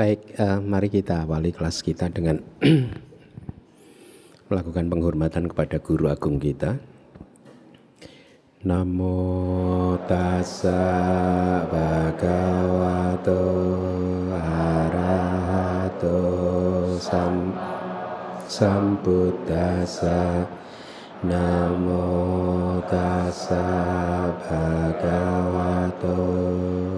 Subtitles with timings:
[0.00, 2.40] Baik, uh, mari kita awali kelas kita dengan
[4.48, 6.80] melakukan penghormatan kepada guru agung kita.
[8.64, 10.80] Namo tassa
[11.68, 13.44] bhagavato
[14.40, 16.16] arahato
[16.96, 17.52] sam
[18.48, 20.48] sambuddhassa
[21.28, 22.08] Namo
[22.88, 23.68] tassa
[24.48, 26.16] bhagavato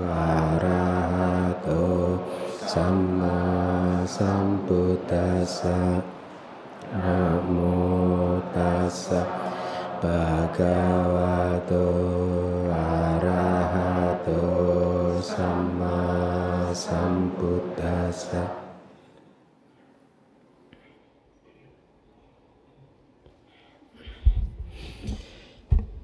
[0.07, 2.02] arahato
[2.73, 6.01] Sama Sambuddhasa
[6.89, 9.21] Namo Tassa
[10.01, 11.85] Bhagavato
[12.73, 14.41] Arahato
[15.21, 16.01] Sama
[16.73, 18.41] Sambuddhasa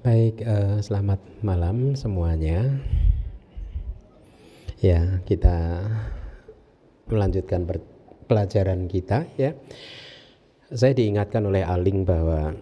[0.05, 2.77] Baik, uh, selamat malam semuanya.
[4.79, 5.89] Ya, kita
[7.09, 7.65] melanjutkan
[8.29, 9.57] pelajaran kita ya.
[10.69, 12.53] Saya diingatkan oleh Aling bahwa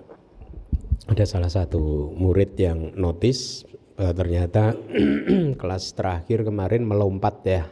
[1.08, 3.68] ada salah satu murid yang notice
[4.00, 4.76] bahwa ternyata
[5.62, 7.64] kelas terakhir kemarin melompat ya.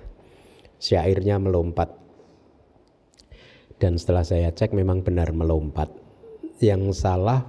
[0.75, 1.95] Syairnya melompat.
[3.79, 5.87] Dan setelah saya cek memang benar melompat.
[6.59, 7.47] Yang salah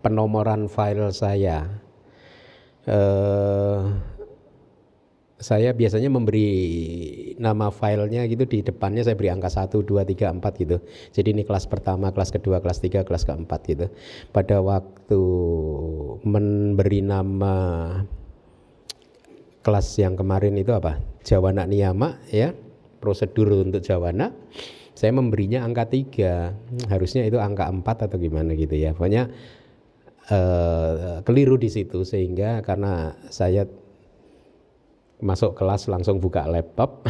[0.00, 1.84] penomoran file saya.
[2.88, 3.80] Eh,
[5.38, 6.50] saya biasanya memberi
[7.38, 10.76] nama filenya gitu di depannya saya beri angka 1, 2, 3, 4 gitu.
[11.14, 13.86] Jadi ini kelas pertama, kelas kedua, kelas tiga, kelas keempat gitu.
[14.34, 15.22] Pada waktu
[16.26, 17.56] memberi nama
[19.62, 20.98] kelas yang kemarin itu apa?
[21.22, 22.52] Jawana Niyama ya,
[22.98, 24.34] prosedur untuk Jawana.
[24.98, 28.98] Saya memberinya angka 3, harusnya itu angka 4 atau gimana gitu ya.
[28.98, 29.30] Pokoknya
[30.32, 33.64] uh, keliru di situ sehingga karena saya
[35.18, 37.06] masuk kelas langsung buka laptop.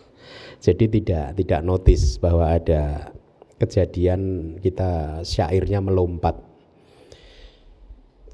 [0.64, 3.12] Jadi tidak tidak notice bahwa ada
[3.56, 6.36] kejadian kita syairnya melompat.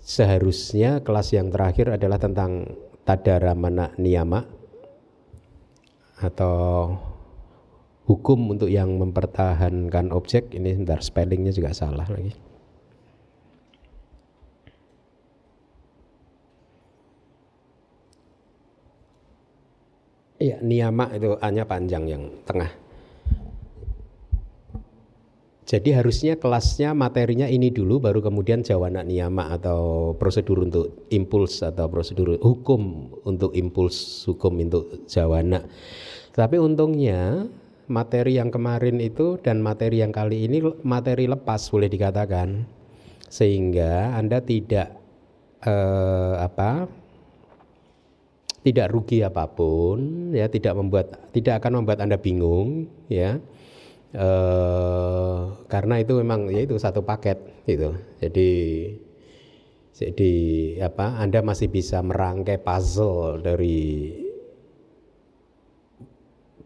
[0.02, 2.74] Seharusnya kelas yang terakhir adalah tentang
[3.06, 4.42] tadaramana niyama
[6.18, 6.90] atau
[8.10, 10.50] hukum untuk yang mempertahankan objek.
[10.50, 12.41] Ini sebentar spellingnya juga salah lagi
[20.42, 22.82] Iya, niyama itu hanya panjang yang tengah.
[25.62, 31.86] Jadi harusnya kelasnya materinya ini dulu baru kemudian jawana niyama atau prosedur untuk impuls atau
[31.86, 35.62] prosedur hukum untuk impuls hukum untuk jawana.
[36.34, 37.46] Tapi untungnya
[37.86, 42.66] materi yang kemarin itu dan materi yang kali ini materi lepas boleh dikatakan
[43.30, 44.92] sehingga Anda tidak
[45.62, 47.01] eh, apa
[48.62, 53.42] tidak rugi apa pun ya tidak membuat tidak akan membuat anda bingung ya.
[54.14, 54.28] E,
[55.66, 57.98] karena itu memang ya itu satu paket gitu.
[58.22, 58.50] Jadi
[59.92, 60.34] jadi
[60.88, 64.14] apa anda masih bisa merangkai puzzle dari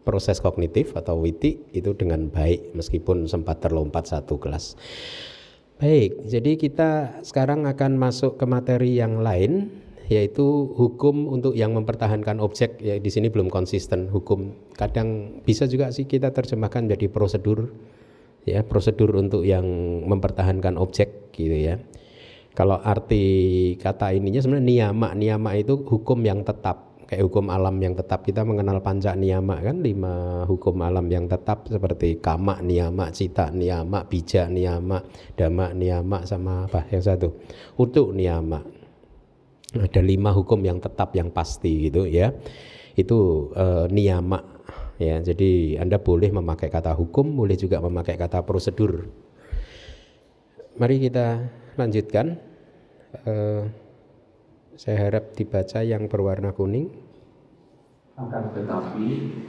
[0.07, 4.79] proses kognitif atau witi itu dengan baik meskipun sempat terlompat satu kelas.
[5.77, 9.69] Baik, jadi kita sekarang akan masuk ke materi yang lain
[10.07, 14.55] yaitu hukum untuk yang mempertahankan objek ya di sini belum konsisten hukum.
[14.71, 17.75] Kadang bisa juga sih kita terjemahkan jadi prosedur
[18.47, 19.67] ya prosedur untuk yang
[20.07, 21.75] mempertahankan objek gitu ya.
[22.55, 26.87] Kalau arti kata ininya sebenarnya niyama niyama itu hukum yang tetap.
[27.07, 28.23] Kayak hukum alam yang tetap.
[28.27, 34.03] Kita mengenal panca niyama kan lima hukum alam yang tetap seperti kama niyama cita niyama
[34.07, 35.03] bija niyama
[35.35, 36.83] dama niyama sama apa?
[36.91, 37.29] Yang satu.
[37.79, 38.76] Utuk niyama
[39.75, 42.31] ada lima hukum yang tetap yang pasti gitu ya.
[42.95, 44.39] Itu e, niyama
[44.95, 45.19] ya.
[45.19, 49.11] Jadi anda boleh memakai kata hukum boleh juga memakai kata prosedur.
[50.79, 51.27] Mari kita
[51.75, 52.39] lanjutkan.
[53.27, 53.33] E,
[54.77, 56.93] saya harap dibaca yang berwarna kuning.
[58.13, 59.07] Akan tetapi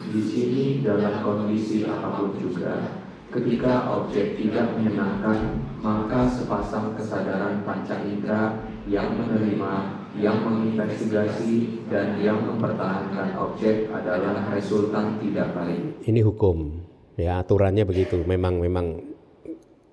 [0.09, 8.01] di sini dalam kondisi apa pun juga ketika objek tidak menyenangkan maka sepasang kesadaran panca
[8.09, 8.57] indera
[8.89, 16.03] yang menerima yang menginvestigasi dan yang mempertahankan objek adalah resultan tidak baik.
[16.03, 16.83] Ini hukum,
[17.15, 18.23] ya aturannya begitu.
[18.27, 18.99] Memang memang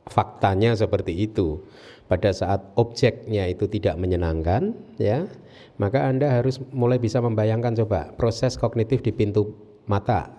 [0.10, 1.62] faktanya seperti itu.
[2.06, 5.26] Pada saat objeknya itu tidak menyenangkan, ya,
[5.82, 9.58] maka Anda harus mulai bisa membayangkan coba proses kognitif di pintu
[9.90, 10.30] mata.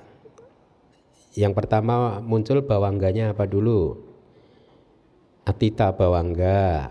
[1.35, 3.99] Yang pertama muncul bawangganya apa dulu?
[5.43, 6.91] Atita bawangga,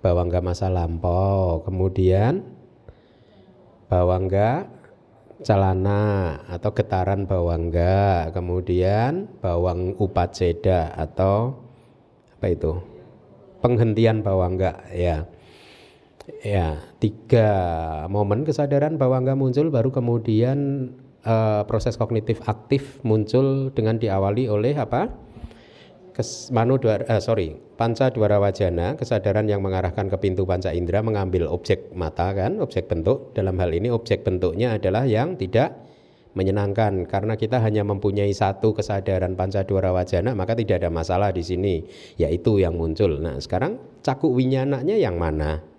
[0.00, 2.44] bawangga masa lampau, kemudian
[3.88, 4.68] bawangga
[5.40, 11.56] celana atau getaran bawangga, kemudian bawang upaceda atau
[12.36, 12.72] apa itu?
[13.60, 15.28] penghentian bawangga ya.
[16.40, 17.50] Ya, tiga
[18.06, 20.88] momen kesadaran bawangga muncul baru kemudian
[21.26, 25.10] uh, proses kognitif aktif muncul dengan diawali oleh apa?
[26.20, 31.00] Kes, manu dua, uh, sorry, panca dwara wajana, kesadaran yang mengarahkan ke pintu panca indera
[31.00, 33.32] mengambil objek mata kan, objek bentuk.
[33.32, 35.80] Dalam hal ini objek bentuknya adalah yang tidak
[36.36, 41.40] menyenangkan karena kita hanya mempunyai satu kesadaran panca dwara wajana maka tidak ada masalah di
[41.40, 41.88] sini
[42.20, 43.16] yaitu yang muncul.
[43.16, 45.69] Nah, sekarang cakuk winyananya yang mana?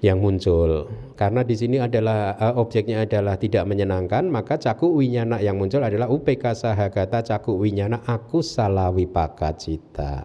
[0.00, 0.70] Yang muncul.
[1.16, 6.08] Karena di sini adalah uh, objeknya adalah tidak menyenangkan, maka cakuk winyana yang muncul adalah
[6.08, 10.24] UPK sahagata cakuk winyana aku salah wipaka cita.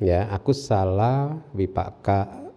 [0.00, 2.50] Ya, aku salah wipaka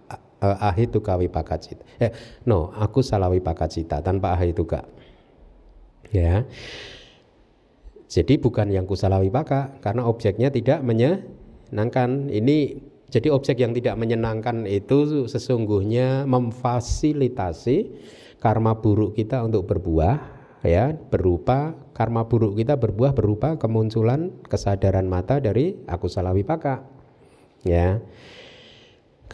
[0.44, 1.84] uh, ahituka wipakacita.
[2.04, 2.12] Eh,
[2.44, 4.84] no, aku salah wipakacita tanpa ahituka.
[6.12, 6.44] Ya.
[8.14, 12.30] Jadi bukan yang kusala wipaka karena objeknya tidak menyenangkan.
[12.30, 12.78] Ini
[13.14, 17.94] jadi objek yang tidak menyenangkan itu sesungguhnya memfasilitasi
[18.42, 20.18] karma buruk kita untuk berbuah
[20.66, 26.82] ya berupa karma buruk kita berbuah berupa kemunculan kesadaran mata dari aku salah wipaka
[27.62, 28.02] ya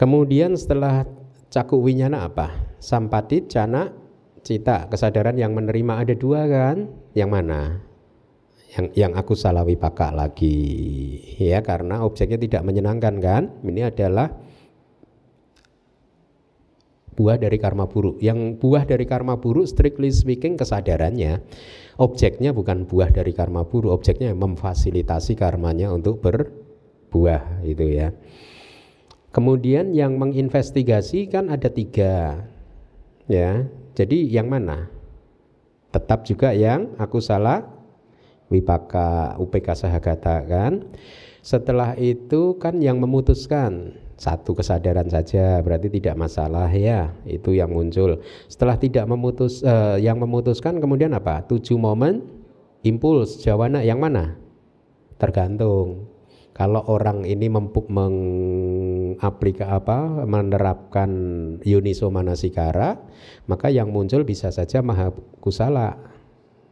[0.00, 1.04] Kemudian setelah
[1.52, 2.72] caku winyana apa?
[2.80, 3.92] Sampati, cana,
[4.40, 4.88] cita.
[4.88, 6.88] Kesadaran yang menerima ada dua kan?
[7.12, 7.60] Yang mana?
[8.70, 10.58] Yang yang aku salah wipaka lagi.
[11.42, 13.42] Ya karena objeknya tidak menyenangkan kan?
[13.66, 14.30] Ini adalah
[17.18, 18.22] buah dari karma buruk.
[18.22, 21.42] Yang buah dari karma buruk strictly speaking kesadarannya
[22.00, 28.16] objeknya bukan buah dari karma buruk, objeknya memfasilitasi karmanya untuk berbuah itu ya.
[29.30, 32.48] Kemudian yang menginvestigasi kan ada tiga,
[33.30, 33.68] ya.
[33.94, 34.90] Jadi yang mana?
[35.92, 37.62] Tetap juga yang aku salah,
[38.50, 40.84] wipaka UPK sahagata kan.
[41.40, 48.20] Setelah itu kan yang memutuskan satu kesadaran saja berarti tidak masalah ya itu yang muncul.
[48.44, 51.40] Setelah tidak memutus, uh, yang memutuskan kemudian apa?
[51.48, 52.28] Tujuh momen,
[52.84, 54.36] impuls, jawana yang mana?
[55.16, 56.12] Tergantung
[56.52, 61.08] kalau orang ini mempuk mengaplika apa menerapkan
[61.64, 63.00] Yuniso Manasikara,
[63.48, 65.08] maka yang muncul bisa saja Maha
[65.40, 66.09] Kusala.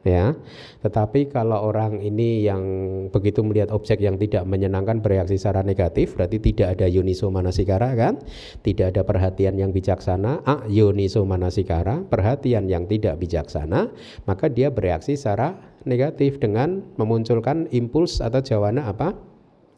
[0.07, 0.39] Ya.
[0.81, 2.63] Tetapi kalau orang ini yang
[3.11, 8.23] begitu melihat objek yang tidak menyenangkan bereaksi secara negatif, berarti tidak ada Yuniso Manasikara kan?
[8.63, 13.91] Tidak ada perhatian yang bijaksana, a Yuniso Manasikara, perhatian yang tidak bijaksana,
[14.25, 19.29] maka dia bereaksi secara negatif dengan memunculkan impuls atau jawana apa?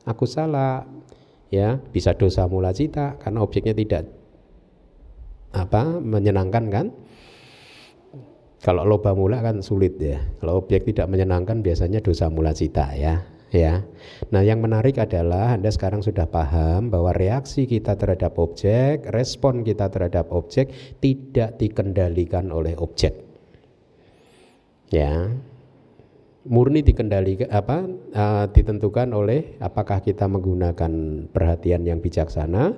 [0.09, 0.87] aku salah
[1.51, 4.09] ya bisa dosa mula cita karena objeknya tidak
[5.51, 6.87] apa menyenangkan kan
[8.61, 10.21] kalau loba mula kan sulit ya.
[10.41, 13.83] Kalau objek tidak menyenangkan biasanya dosa mula cita ya ya.
[14.31, 19.91] Nah yang menarik adalah anda sekarang sudah paham bahwa reaksi kita terhadap objek respon kita
[19.91, 20.71] terhadap objek
[21.03, 23.15] tidak dikendalikan oleh objek.
[24.91, 25.31] Ya.
[26.41, 27.85] Murni dikendalikan apa
[28.17, 30.93] uh, ditentukan oleh apakah kita menggunakan
[31.29, 32.73] perhatian yang bijaksana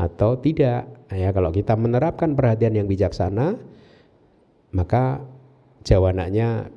[0.00, 0.88] atau tidak.
[1.12, 3.60] Ya kalau kita menerapkan perhatian yang bijaksana
[4.74, 5.22] maka
[5.86, 6.68] jawabannya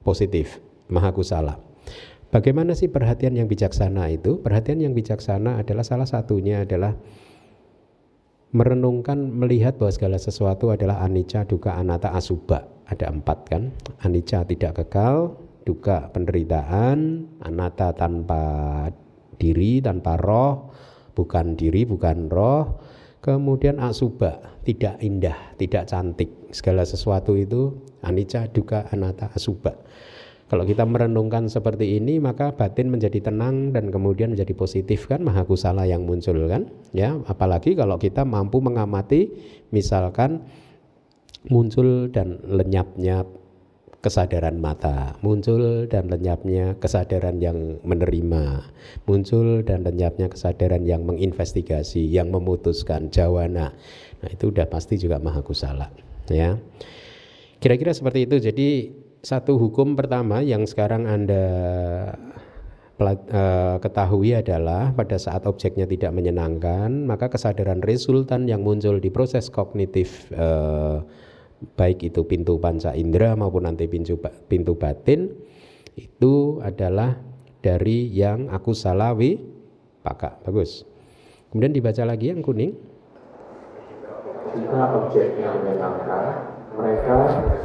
[0.00, 0.58] positif.
[0.88, 1.60] Maha kusala.
[2.30, 4.38] Bagaimana sih perhatian yang bijaksana itu?
[4.42, 6.94] Perhatian yang bijaksana adalah salah satunya adalah
[8.54, 13.62] merenungkan melihat bahwa segala sesuatu adalah anicca duka anatta asubha ada empat kan?
[14.06, 15.34] Anicca tidak kekal
[15.66, 18.42] duka penderitaan, anata tanpa
[19.36, 20.70] diri, tanpa roh,
[21.18, 22.78] bukan diri, bukan roh,
[23.26, 26.30] kemudian asuba, tidak indah, tidak cantik.
[26.54, 27.74] Segala sesuatu itu
[28.06, 29.74] anicca, duka, anata, asuba.
[30.46, 35.42] Kalau kita merenungkan seperti ini maka batin menjadi tenang dan kemudian menjadi positif kan maha
[35.42, 39.34] kusala yang muncul kan ya apalagi kalau kita mampu mengamati
[39.74, 40.46] misalkan
[41.50, 43.26] muncul dan lenyapnya
[44.04, 48.66] kesadaran mata, muncul dan lenyapnya kesadaran yang menerima,
[49.08, 53.74] muncul dan lenyapnya kesadaran yang menginvestigasi, yang memutuskan jawana.
[54.22, 55.90] Nah, itu udah pasti juga maha kusala,
[56.30, 56.60] ya.
[57.58, 58.36] Kira-kira seperti itu.
[58.38, 58.68] Jadi
[59.24, 61.44] satu hukum pertama yang sekarang Anda
[63.00, 69.50] uh, ketahui adalah pada saat objeknya tidak menyenangkan, maka kesadaran resultan yang muncul di proses
[69.50, 71.02] kognitif uh,
[71.76, 75.32] baik itu pintu panca indera maupun nanti pintu pintu batin
[75.96, 77.16] itu adalah
[77.64, 79.40] dari yang aku salawi
[80.04, 80.84] pakak bagus
[81.48, 82.76] kemudian dibaca lagi yang kuning
[84.56, 87.16] jika objek yang menyenangkan mereka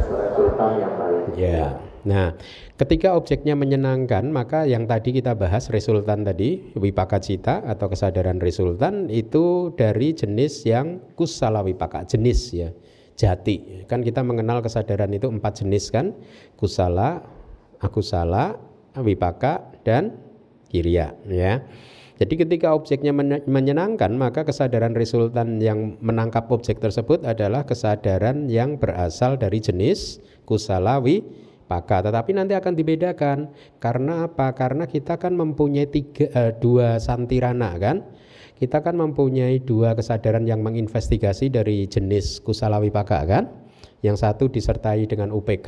[0.07, 1.23] resultan yang baik.
[1.35, 1.65] Ya.
[2.01, 2.33] Nah,
[2.81, 9.05] ketika objeknya menyenangkan, maka yang tadi kita bahas resultan tadi, wipaka cita atau kesadaran resultan
[9.05, 12.73] itu dari jenis yang kusala wipaka, jenis ya,
[13.21, 13.85] jati.
[13.85, 16.17] Kan kita mengenal kesadaran itu empat jenis kan,
[16.57, 17.21] kusala,
[17.77, 18.57] akusala,
[18.97, 20.17] wipaka, dan
[20.73, 21.61] kiriya ya.
[22.21, 23.09] Jadi ketika objeknya
[23.49, 31.25] menyenangkan, maka kesadaran resultan yang menangkap objek tersebut adalah kesadaran yang berasal dari jenis kusalawi
[31.65, 32.05] paka.
[32.05, 33.37] Tetapi nanti akan dibedakan.
[33.81, 34.53] Karena apa?
[34.53, 38.05] Karena kita kan mempunyai tiga, uh, dua santirana kan.
[38.61, 43.49] Kita kan mempunyai dua kesadaran yang menginvestigasi dari jenis kusalawi paka kan.
[44.05, 45.65] Yang satu disertai dengan UPK,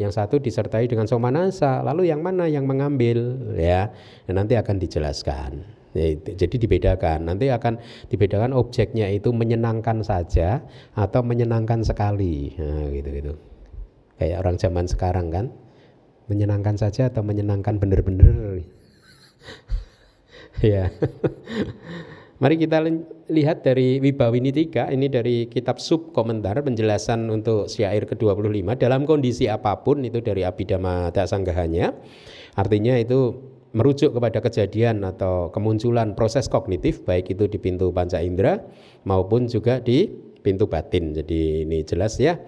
[0.00, 1.84] yang satu disertai dengan somanasa.
[1.84, 3.92] Lalu yang mana yang mengambil ya?
[4.24, 5.60] Dan nanti akan dijelaskan.
[5.92, 7.28] Ya, jadi dibedakan.
[7.28, 7.76] Nanti akan
[8.08, 10.64] dibedakan objeknya itu menyenangkan saja
[10.96, 12.56] atau menyenangkan sekali.
[12.56, 13.32] Nah, gitu gitu.
[14.16, 15.52] Kayak orang zaman sekarang kan,
[16.32, 18.64] menyenangkan saja atau menyenangkan benar-benar.
[20.64, 20.88] ya.
[22.42, 22.82] Mari kita
[23.30, 29.78] lihat dari Wibawinitika, ini dari kitab sub komentar penjelasan untuk syair ke-25 dalam kondisi apa
[29.86, 31.94] pun itu dari Abhidhamma Dasanggahanya.
[32.58, 33.38] Artinya itu
[33.78, 38.58] merujuk kepada kejadian atau kemunculan proses kognitif baik itu di pintu panca indera
[39.06, 40.10] maupun juga di
[40.42, 41.14] pintu batin.
[41.14, 42.42] Jadi ini jelas ya.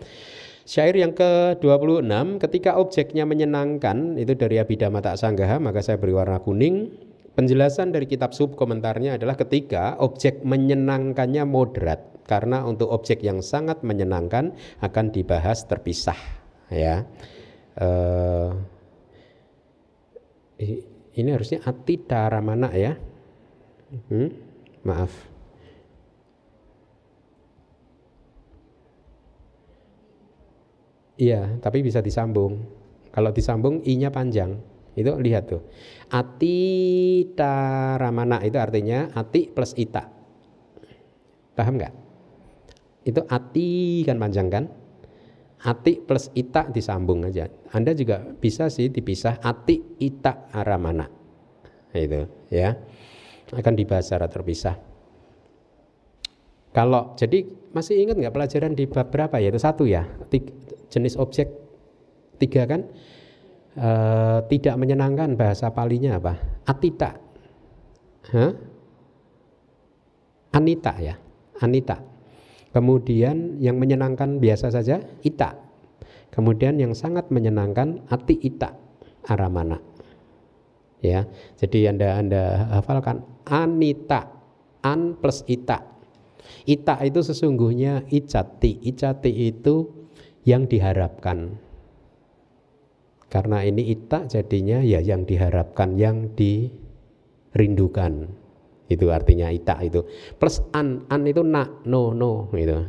[0.66, 6.42] Syair yang ke-26 ketika objeknya menyenangkan itu dari Abhidhamma Tak Sanggaha maka saya beri warna
[6.42, 7.13] kuning.
[7.34, 13.82] Penjelasan dari kitab sub komentarnya adalah ketika objek menyenangkannya moderat karena untuk objek yang sangat
[13.82, 16.16] menyenangkan akan dibahas terpisah
[16.70, 17.02] ya.
[17.74, 18.54] Uh,
[21.14, 21.98] ini harusnya ati
[22.42, 22.98] mana ya
[24.10, 24.28] hmm?
[24.86, 25.12] maaf
[31.18, 32.66] iya tapi bisa disambung
[33.14, 34.58] kalau disambung i-nya panjang
[34.94, 35.62] itu lihat tuh
[36.14, 36.60] ati
[37.34, 40.06] taramana itu artinya ati plus ita
[41.58, 41.94] paham nggak
[43.02, 44.64] itu ati kan panjang kan
[45.64, 47.48] ati plus ita disambung aja.
[47.72, 51.08] Anda juga bisa sih dipisah ati ita aramana.
[51.96, 52.76] Itu ya.
[53.50, 54.76] Akan dibahas secara terpisah.
[56.74, 59.48] Kalau jadi masih ingat nggak pelajaran di bab berapa ya?
[59.48, 60.04] Itu satu ya.
[60.28, 60.52] Tiga,
[60.92, 61.48] jenis objek
[62.36, 62.84] tiga kan
[63.74, 63.90] e,
[64.48, 66.34] tidak menyenangkan bahasa palinya apa?
[66.66, 67.10] Atita.
[68.32, 68.52] Hah?
[70.54, 71.14] Anita ya.
[71.60, 71.98] Anita.
[72.74, 75.54] Kemudian yang menyenangkan biasa saja ita.
[76.34, 78.74] Kemudian yang sangat menyenangkan ati ita
[79.30, 79.78] aramana.
[80.98, 81.30] Ya.
[81.58, 82.42] Jadi Anda Anda
[82.74, 84.26] hafalkan anita
[84.82, 85.86] an plus ita.
[86.66, 88.82] Ita itu sesungguhnya icati.
[88.82, 89.90] Icati itu
[90.42, 91.63] yang diharapkan.
[93.34, 98.30] Karena ini ita jadinya ya yang diharapkan, yang dirindukan.
[98.86, 100.06] Itu artinya ita itu.
[100.38, 102.86] Plus an an itu na no no gitu.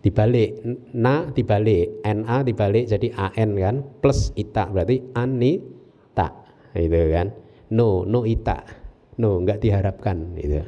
[0.00, 0.64] Dibalik
[0.96, 3.84] na dibalik na dibalik jadi an kan.
[4.00, 6.32] Plus ita berarti anita
[6.72, 7.28] itu kan.
[7.68, 8.64] No no ita
[9.20, 10.64] no nggak diharapkan itu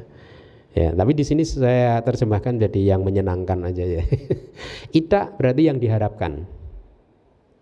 [0.75, 4.03] ya tapi di sini saya terjemahkan jadi yang menyenangkan aja ya.
[4.99, 6.47] Ita berarti yang diharapkan.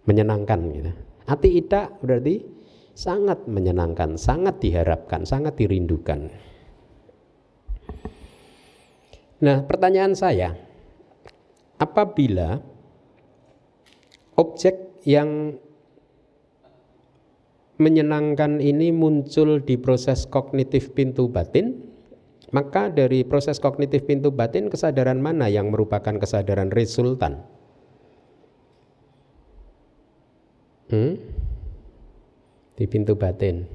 [0.05, 0.93] Menyenangkan gitu
[1.29, 2.41] ati ita berarti
[2.97, 6.33] sangat menyenangkan sangat diharapkan sangat dirindukan
[9.39, 10.51] Nah, pertanyaan saya,
[11.79, 12.59] apabila
[14.35, 15.55] objek yang
[17.79, 21.87] menyenangkan ini muncul di proses kognitif pintu batin,
[22.51, 27.39] maka dari proses kognitif pintu batin kesadaran mana yang merupakan kesadaran resultan?
[30.89, 31.13] Hmm?
[32.73, 33.65] Di pintu batin.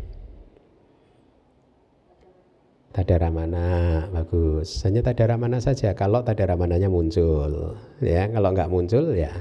[2.95, 4.83] Tadaramana bagus.
[4.87, 7.75] Hanya tadaramana saja kalau tadaramananya muncul.
[7.99, 9.35] Ya, kalau nggak muncul ya.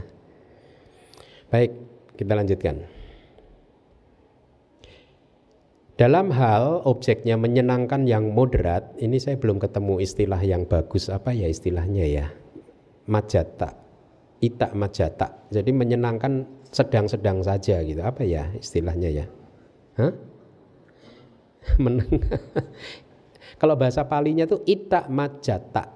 [1.53, 1.69] Baik,
[2.17, 2.81] kita lanjutkan.
[5.93, 11.45] Dalam hal objeknya menyenangkan yang moderat, ini saya belum ketemu istilah yang bagus apa ya
[11.45, 12.27] istilahnya ya.
[13.05, 13.77] Majata.
[14.41, 15.45] Ita majata.
[15.53, 18.01] Jadi menyenangkan sedang-sedang saja gitu.
[18.01, 19.25] Apa ya istilahnya ya?
[20.01, 20.13] Hah?
[21.83, 22.41] Menengah.
[23.61, 25.87] Kalau bahasa palinya itu ita majata.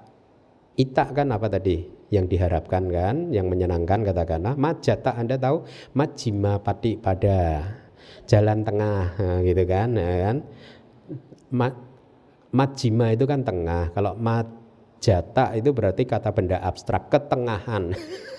[0.78, 1.98] Ita kan apa tadi?
[2.08, 4.56] Yang diharapkan kan, yang menyenangkan katakanlah.
[4.56, 7.60] Majata Anda tahu majima pati pada
[8.24, 9.12] jalan tengah
[9.44, 10.36] gitu kan, ya kan?
[11.52, 11.68] Ma,
[12.48, 13.92] majima itu kan tengah.
[13.92, 17.92] Kalau majata itu berarti kata benda abstrak ketengahan.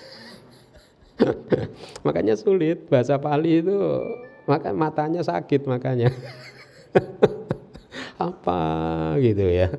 [2.06, 3.76] makanya sulit bahasa Pali itu
[4.48, 6.10] maka matanya sakit makanya.
[8.20, 8.62] apa
[9.16, 9.72] gitu ya.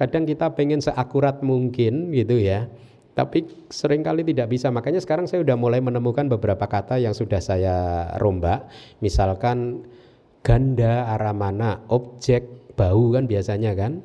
[0.00, 2.72] Kadang kita pengen seakurat mungkin gitu ya.
[3.16, 4.68] Tapi sering kali tidak bisa.
[4.72, 7.76] Makanya sekarang saya sudah mulai menemukan beberapa kata yang sudah saya
[8.20, 8.68] rombak.
[9.00, 9.88] Misalkan
[10.44, 14.04] ganda aramana, objek bau kan biasanya kan.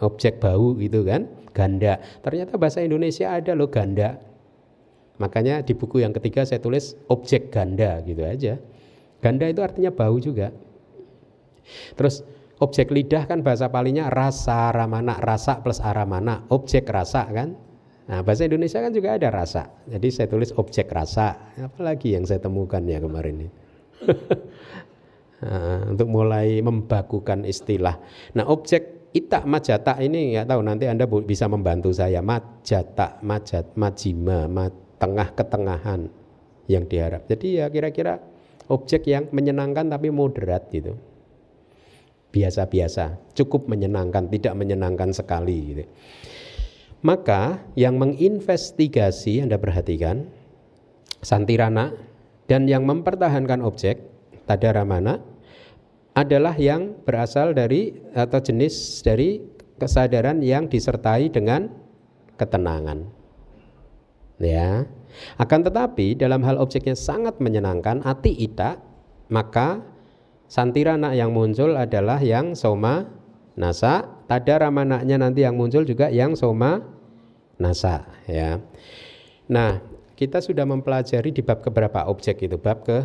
[0.00, 2.00] Objek bau gitu kan, ganda.
[2.24, 4.20] Ternyata bahasa Indonesia ada loh ganda.
[5.20, 8.56] Makanya di buku yang ketiga saya tulis objek ganda gitu aja.
[9.22, 10.50] Ganda itu artinya bau juga.
[11.94, 12.26] Terus
[12.58, 17.54] objek lidah kan bahasa palinya rasa ramana, rasa plus aramana, objek rasa kan.
[18.02, 19.70] Nah, bahasa Indonesia kan juga ada rasa.
[19.86, 21.54] Jadi saya tulis objek rasa.
[21.54, 23.48] Apalagi yang saya temukan ya kemarin ini.
[25.46, 28.02] nah, untuk mulai membakukan istilah.
[28.34, 32.18] Nah, objek ita majata ini nggak tahu nanti Anda bisa membantu saya.
[32.26, 36.06] Majata, majat, majima, mat, tengah ketengahan
[36.70, 37.26] yang diharap.
[37.26, 38.22] Jadi ya kira-kira
[38.70, 40.94] objek yang menyenangkan tapi moderat gitu.
[42.32, 45.84] Biasa-biasa, cukup menyenangkan, tidak menyenangkan sekali gitu.
[47.02, 50.30] Maka yang menginvestigasi Anda perhatikan
[51.18, 51.92] Santirana
[52.46, 54.06] dan yang mempertahankan objek
[54.46, 55.18] Tadaramana
[56.14, 59.42] adalah yang berasal dari atau jenis dari
[59.82, 61.68] kesadaran yang disertai dengan
[62.38, 63.21] ketenangan.
[64.40, 64.88] Ya.
[65.36, 68.80] Akan tetapi dalam hal objeknya sangat menyenangkan ati ita,
[69.28, 69.84] maka
[70.48, 73.08] santirana yang muncul adalah yang soma
[73.56, 76.80] nasa, tada ramanaknya nanti yang muncul juga yang soma
[77.60, 78.60] nasa ya.
[79.52, 79.84] Nah,
[80.16, 82.56] kita sudah mempelajari di bab keberapa objek itu?
[82.56, 83.04] Bab ke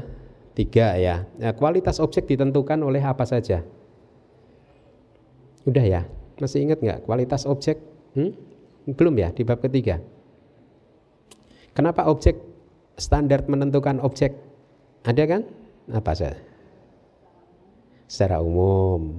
[0.56, 1.28] tiga ya.
[1.38, 3.62] Nah, kualitas objek ditentukan oleh apa saja?
[5.68, 6.02] Udah ya?
[6.40, 7.82] Masih ingat nggak kualitas objek?
[8.16, 8.32] Hmm?
[8.88, 10.00] Belum ya di bab ketiga?
[11.78, 12.42] Kenapa objek
[12.98, 14.34] standar menentukan objek?
[15.06, 15.42] Ada kan?
[15.94, 16.42] Apa saja?
[18.10, 19.14] Secara umum.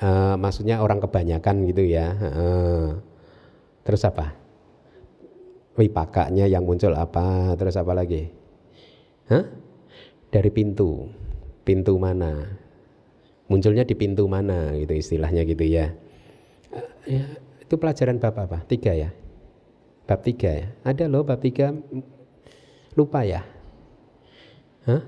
[0.00, 2.16] Uh, maksudnya orang kebanyakan gitu ya.
[2.16, 2.96] Uh,
[3.84, 4.32] terus apa?
[5.76, 7.52] Wipakanya yang muncul apa?
[7.60, 8.32] Terus apa lagi?
[9.28, 9.44] Hah?
[10.32, 11.12] Dari pintu.
[11.60, 12.56] Pintu mana?
[13.52, 15.92] Munculnya di pintu mana gitu istilahnya gitu ya.
[16.72, 17.24] Uh, ya
[17.60, 18.64] itu pelajaran bab apa?
[18.64, 19.12] Tiga ya.
[20.04, 20.68] Bab tiga ya.
[20.84, 21.72] Ada loh bab tiga
[22.92, 23.40] lupa ya.
[24.84, 25.00] Hah?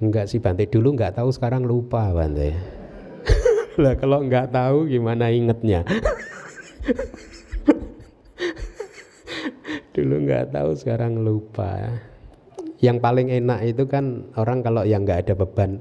[0.00, 2.52] Enggak sih Bante dulu enggak tahu sekarang lupa Bante.
[3.82, 5.84] lah kalau enggak tahu gimana ingetnya?
[9.96, 12.00] dulu enggak tahu sekarang lupa.
[12.80, 15.80] Yang paling enak itu kan orang kalau yang enggak ada beban.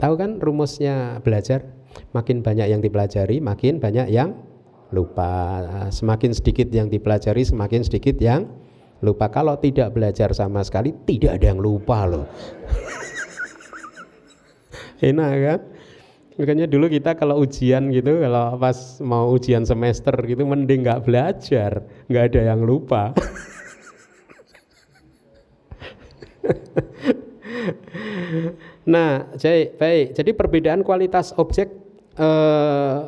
[0.00, 1.64] Tahu kan rumusnya belajar?
[2.16, 4.32] Makin banyak yang dipelajari, makin banyak yang
[4.92, 5.64] lupa.
[5.88, 8.46] Semakin sedikit yang dipelajari, semakin sedikit yang
[9.02, 9.26] lupa.
[9.32, 12.28] Kalau tidak belajar sama sekali, tidak ada yang lupa loh.
[15.02, 15.58] Enak kan?
[16.38, 21.84] Makanya dulu kita kalau ujian gitu, kalau pas mau ujian semester gitu, mending nggak belajar,
[22.08, 23.12] nggak ada yang lupa.
[28.88, 30.16] nah, jadi baik.
[30.16, 31.68] Jadi perbedaan kualitas objek
[32.16, 32.98] eh,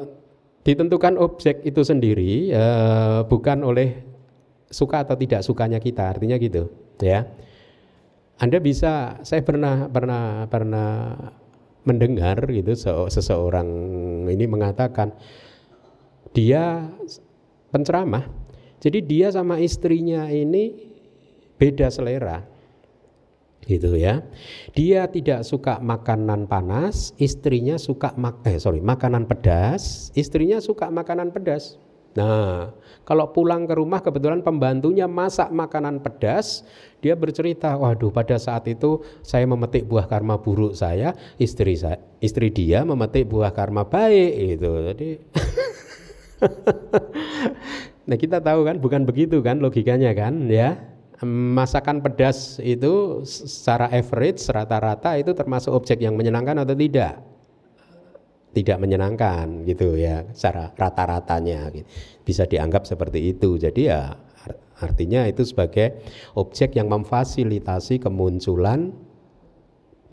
[0.65, 4.01] ditentukan objek itu sendiri uh, bukan oleh
[4.73, 7.29] suka atau tidak sukanya kita artinya gitu ya.
[8.41, 11.15] Anda bisa saya pernah pernah pernah
[11.85, 12.75] mendengar gitu
[13.07, 13.69] seseorang
[14.27, 15.15] ini mengatakan
[16.35, 16.91] dia
[17.71, 18.27] penceramah.
[18.83, 20.75] Jadi dia sama istrinya ini
[21.57, 22.54] beda selera
[23.65, 24.23] gitu ya.
[24.77, 31.33] Dia tidak suka makanan panas, istrinya suka mak eh sorry makanan pedas, istrinya suka makanan
[31.33, 31.81] pedas.
[32.15, 32.71] Nah,
[33.03, 36.63] kalau pulang ke rumah kebetulan pembantunya masak makanan pedas,
[37.03, 41.11] dia bercerita, waduh pada saat itu saya memetik buah karma buruk saya,
[41.43, 44.71] istri saya, istri dia memetik buah karma baik itu.
[44.71, 45.09] Jadi
[48.05, 50.94] Nah, kita tahu kan bukan begitu kan logikanya kan, ya
[51.27, 57.21] masakan pedas itu secara average rata-rata itu termasuk objek yang menyenangkan atau tidak?
[58.55, 61.89] Tidak menyenangkan gitu ya, secara rata-ratanya gitu.
[62.23, 63.59] bisa dianggap seperti itu.
[63.59, 64.15] Jadi ya
[64.79, 66.03] artinya itu sebagai
[66.39, 68.95] objek yang memfasilitasi kemunculan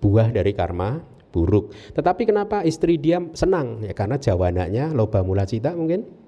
[0.02, 1.71] buah dari karma buruk.
[1.95, 3.86] Tetapi kenapa istri dia senang?
[3.86, 6.20] Ya karena jawabannya loba mula cita mungkin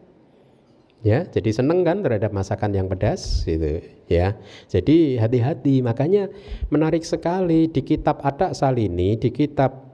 [1.04, 4.40] ya jadi seneng kan terhadap masakan yang pedas gitu ya
[4.72, 6.32] jadi hati-hati makanya
[6.72, 9.94] menarik sekali di kitab Adak Salini di kitab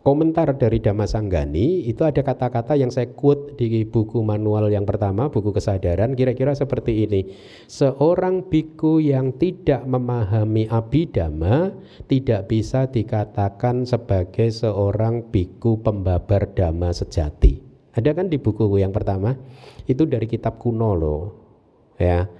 [0.00, 5.52] komentar dari Damasanggani itu ada kata-kata yang saya quote di buku manual yang pertama, buku
[5.52, 7.36] kesadaran, kira-kira seperti ini.
[7.68, 11.76] Seorang biku yang tidak memahami abidama
[12.08, 17.59] tidak bisa dikatakan sebagai seorang biku pembabar dhamma sejati.
[17.90, 19.34] Ada kan di buku yang pertama?
[19.90, 21.22] Itu dari kitab kuno loh.
[21.98, 22.30] Ya.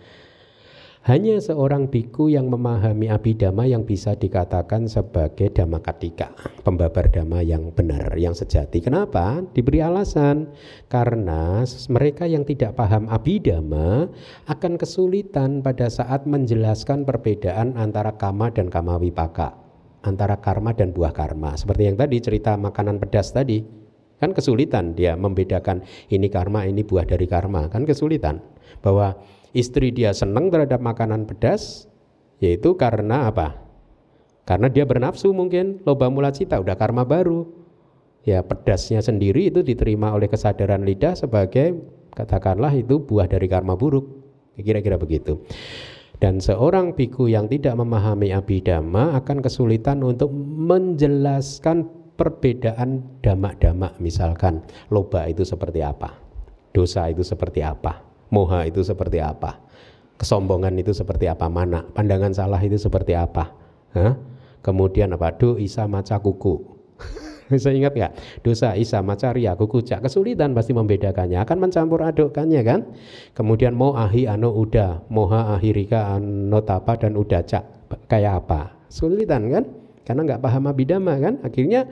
[1.00, 6.28] Hanya seorang biku yang memahami abidama yang bisa dikatakan sebagai dhamma katika,
[6.60, 8.84] pembabar dhamma yang benar, yang sejati.
[8.84, 9.40] Kenapa?
[9.56, 10.52] Diberi alasan
[10.92, 14.12] karena mereka yang tidak paham abidama
[14.44, 19.56] akan kesulitan pada saat menjelaskan perbedaan antara kama dan kama wipaka,
[20.04, 21.56] antara karma dan buah karma.
[21.56, 23.79] Seperti yang tadi cerita makanan pedas tadi,
[24.20, 28.44] kan kesulitan dia membedakan ini karma, ini buah dari karma, kan kesulitan
[28.84, 29.16] bahwa
[29.56, 31.88] istri dia senang terhadap makanan pedas
[32.38, 33.60] yaitu karena apa?
[34.44, 37.46] Karena dia bernafsu mungkin loba mula cita udah karma baru.
[38.20, 41.80] Ya pedasnya sendiri itu diterima oleh kesadaran lidah sebagai
[42.12, 44.04] katakanlah itu buah dari karma buruk.
[44.60, 45.40] Kira-kira begitu.
[46.20, 51.88] Dan seorang biku yang tidak memahami abidama akan kesulitan untuk menjelaskan
[52.20, 54.60] perbedaan damak-damak misalkan
[54.92, 56.20] loba itu seperti apa,
[56.76, 59.56] dosa itu seperti apa, moha itu seperti apa
[60.20, 63.56] kesombongan itu seperti apa mana pandangan salah itu seperti apa
[63.96, 64.14] Hah?
[64.60, 65.34] kemudian apa?
[65.34, 66.60] Do isa maca kuku.
[67.50, 68.12] Bisa ingat nggak?
[68.46, 69.82] Dosa isa maca ria kuku.
[69.82, 71.42] Cak kesulitan pasti membedakannya.
[71.42, 72.80] Akan mencampur adukkannya kan?
[73.34, 75.02] Kemudian mo ahi ano uda.
[75.10, 77.42] Moha ahirika ano tapa dan uda.
[77.42, 78.78] Cak kayak apa?
[78.86, 79.64] Kesulitan kan
[80.04, 81.38] karena nggak paham abidama kan?
[81.44, 81.88] Akhirnya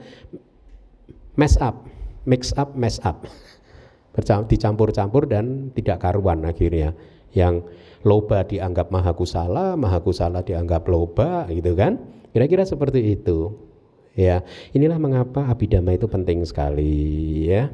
[1.37, 1.87] mess up
[2.29, 3.25] mix up mess up.
[4.51, 6.91] Dicampur-campur dan tidak karuan akhirnya.
[7.31, 7.65] Yang
[8.03, 11.97] loba dianggap maha kusala, maha kusala dianggap loba gitu kan?
[12.35, 13.55] Kira-kira seperti itu.
[14.17, 14.43] Ya
[14.75, 17.71] inilah mengapa abidama itu penting sekali ya.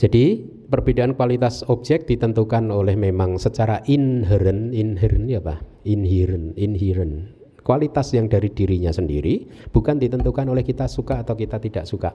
[0.00, 7.30] Jadi perbedaan kualitas objek ditentukan oleh memang secara inherent inherent ya apa inherent inherent
[7.70, 12.10] kualitas yang dari dirinya sendiri bukan ditentukan oleh kita suka atau kita tidak suka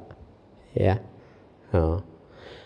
[0.75, 0.99] ya
[1.71, 2.03] oh.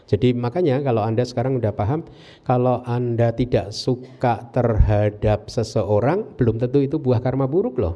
[0.09, 2.01] Jadi makanya kalau Anda sekarang udah paham,
[2.41, 7.93] kalau Anda tidak suka terhadap seseorang, belum tentu itu buah karma buruk loh.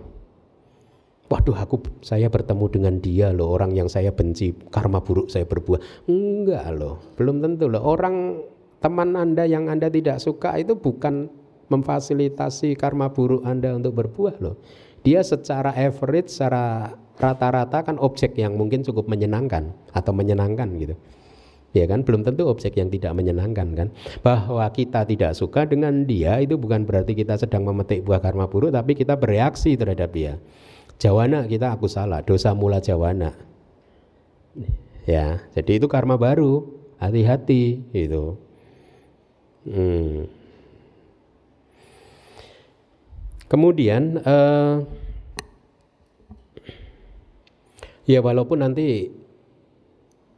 [1.33, 6.05] Waduh, aku saya bertemu dengan dia loh, orang yang saya benci, karma buruk saya berbuah.
[6.05, 7.81] Enggak loh, belum tentu loh.
[7.81, 8.45] Orang
[8.77, 11.33] teman Anda yang Anda tidak suka itu bukan
[11.73, 14.61] memfasilitasi karma buruk Anda untuk berbuah loh.
[15.03, 20.95] Dia secara average, secara rata-rata kan objek yang mungkin cukup menyenangkan atau menyenangkan gitu.
[21.73, 22.05] Ya kan?
[22.05, 23.87] Belum tentu objek yang tidak menyenangkan kan?
[24.23, 28.71] Bahwa kita tidak suka dengan dia itu bukan berarti kita sedang memetik buah karma buruk
[28.71, 30.37] tapi kita bereaksi terhadap dia.
[31.01, 32.21] Jawana kita aku salah.
[32.21, 33.33] Dosa mula jawana
[35.09, 36.81] ya jadi itu karma baru.
[37.03, 38.39] Hati-hati itu
[39.67, 40.23] hmm.
[43.53, 44.81] Kemudian uh,
[48.09, 49.13] ya walaupun nanti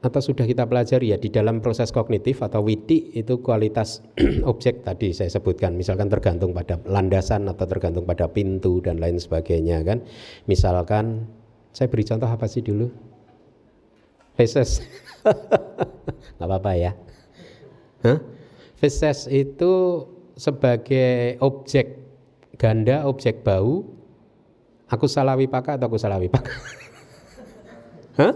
[0.04, 4.06] atau sudah kita pelajari ya di dalam proses kognitif atau witi itu kualitas
[4.52, 9.82] objek tadi saya sebutkan misalkan tergantung pada landasan atau tergantung pada pintu dan lain sebagainya
[9.82, 10.06] kan.
[10.46, 11.26] Misalkan
[11.74, 12.92] saya beri contoh apa sih dulu?
[14.38, 14.86] Feses
[16.38, 16.92] nggak apa-apa ya.
[18.78, 20.06] Feses itu
[20.38, 22.05] sebagai objek
[22.56, 23.84] ganda objek bau
[24.88, 26.52] aku salah wipaka atau aku salah wipaka
[28.16, 28.32] Hah?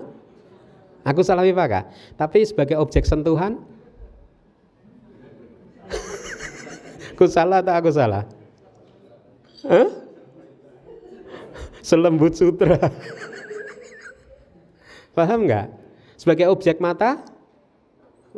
[1.08, 1.88] Aku salah wipaka.
[2.20, 3.64] Tapi sebagai objek sentuhan,
[7.16, 8.28] aku salah atau aku salah?
[9.64, 9.88] Huh?
[11.80, 12.78] Selembut sutra.
[15.16, 15.68] Paham nggak?
[16.20, 17.24] Sebagai objek mata,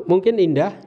[0.05, 0.77] mungkin indah.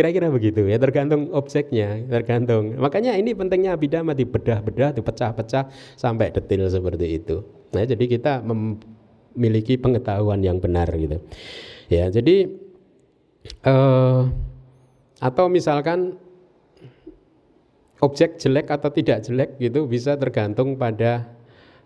[0.00, 2.72] Kira-kira begitu ya, tergantung objeknya, tergantung.
[2.80, 5.68] Makanya ini pentingnya abidama dibedah-bedah, dipecah-pecah
[6.00, 7.44] sampai detail seperti itu.
[7.76, 11.20] Nah, jadi kita memiliki pengetahuan yang benar gitu.
[11.92, 12.48] Ya, jadi
[13.68, 14.32] uh,
[15.20, 16.16] atau misalkan
[18.00, 21.28] objek jelek atau tidak jelek gitu bisa tergantung pada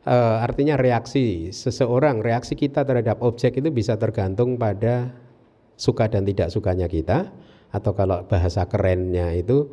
[0.06, 5.10] uh, artinya reaksi seseorang, reaksi kita terhadap objek itu bisa tergantung pada
[5.74, 7.34] suka dan tidak sukanya kita
[7.74, 9.66] atau kalau bahasa kerennya itu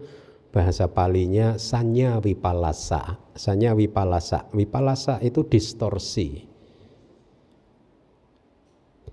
[0.50, 3.22] bahasa palinya sanya wipalasa.
[3.38, 4.50] Sanya wipalasa.
[4.52, 6.42] Wipalasa itu distorsi.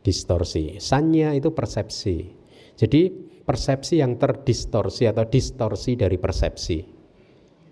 [0.01, 0.81] Distorsi.
[0.81, 2.33] Sanya itu persepsi.
[2.74, 3.12] Jadi
[3.44, 6.79] persepsi yang terdistorsi atau distorsi dari persepsi.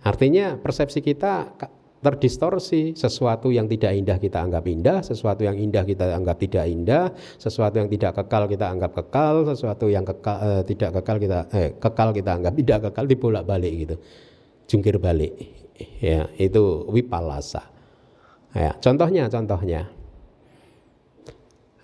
[0.06, 1.58] Artinya persepsi kita
[2.06, 7.10] terdistorsi sesuatu yang tidak indah kita anggap indah sesuatu yang indah kita anggap tidak indah
[7.34, 11.74] sesuatu yang tidak kekal kita anggap kekal sesuatu yang kekal, eh, tidak kekal kita eh,
[11.74, 13.96] kekal kita anggap tidak kekal dibolak balik gitu.
[14.70, 15.34] Jungkir balik.
[15.98, 17.66] Ya itu wipalasa.
[18.54, 19.90] Ya contohnya contohnya.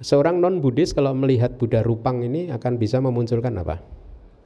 [0.03, 3.83] Seorang non Buddhis kalau melihat Buddha Rupang ini akan bisa memunculkan apa?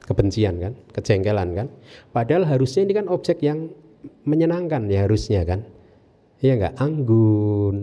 [0.05, 0.73] Kebencian kan?
[0.93, 1.67] Kejengkelan kan?
[2.13, 3.73] Padahal harusnya ini kan objek yang
[4.23, 5.65] menyenangkan ya harusnya kan.
[6.43, 7.77] Iya enggak anggun.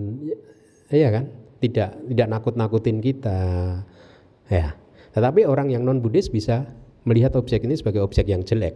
[0.91, 1.25] Iya kan?
[1.59, 3.41] Tidak tidak nakut-nakutin kita.
[4.47, 4.79] Ya.
[5.15, 6.67] Tetapi orang yang non Buddhis bisa
[7.07, 8.75] melihat objek ini sebagai objek yang jelek.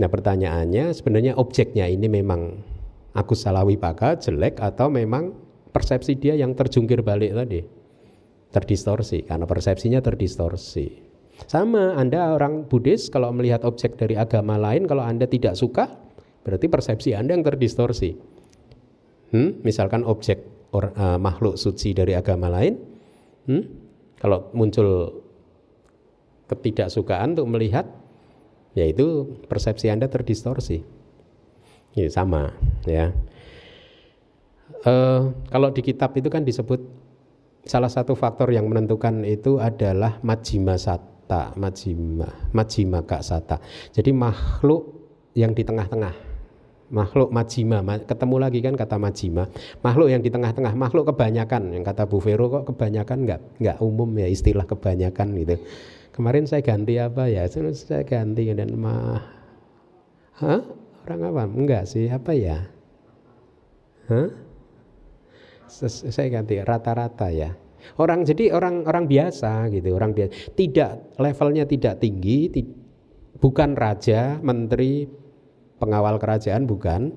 [0.00, 2.64] Nah pertanyaannya sebenarnya objeknya ini memang
[3.12, 5.36] aku salah wipaka jelek atau memang
[5.70, 7.60] persepsi dia yang terjungkir balik tadi?
[8.50, 11.09] Terdistorsi karena persepsinya terdistorsi
[11.46, 15.88] sama, Anda orang Buddhis kalau melihat objek dari agama lain, kalau Anda tidak suka,
[16.44, 18.10] berarti persepsi Anda yang terdistorsi.
[19.30, 19.62] Hmm?
[19.62, 20.42] Misalkan objek
[20.74, 22.76] or, uh, makhluk suci dari agama lain,
[23.46, 23.62] hmm?
[24.18, 25.22] kalau muncul
[26.50, 27.86] ketidaksukaan untuk melihat,
[28.74, 30.82] yaitu persepsi Anda terdistorsi.
[31.94, 32.54] Ini sama,
[32.86, 33.10] ya.
[34.86, 36.78] Uh, kalau di kitab itu kan disebut
[37.66, 43.62] salah satu faktor yang menentukan itu adalah majima sat sata majima majima kak sata.
[43.94, 44.98] Jadi makhluk
[45.38, 46.26] yang di tengah-tengah.
[46.90, 49.46] Makhluk majima ketemu lagi kan kata majima.
[49.78, 51.70] Makhluk yang di tengah-tengah makhluk kebanyakan.
[51.70, 53.30] Yang kata Bu Vero kok kebanyakan?
[53.30, 55.54] Nggak nggak umum ya istilah kebanyakan gitu.
[56.10, 57.46] Kemarin saya ganti apa ya?
[57.46, 59.22] Saya ganti dan mah
[60.42, 60.66] Hah?
[61.06, 61.42] orang apa?
[61.46, 62.58] Enggak sih apa ya?
[64.10, 64.50] Hah?
[65.70, 67.54] saya ganti rata-rata ya
[67.98, 70.54] Orang jadi orang orang biasa gitu, orang biasa.
[70.54, 72.52] Tidak levelnya tidak tinggi,
[73.40, 75.08] bukan raja, menteri,
[75.80, 77.10] pengawal kerajaan bukan.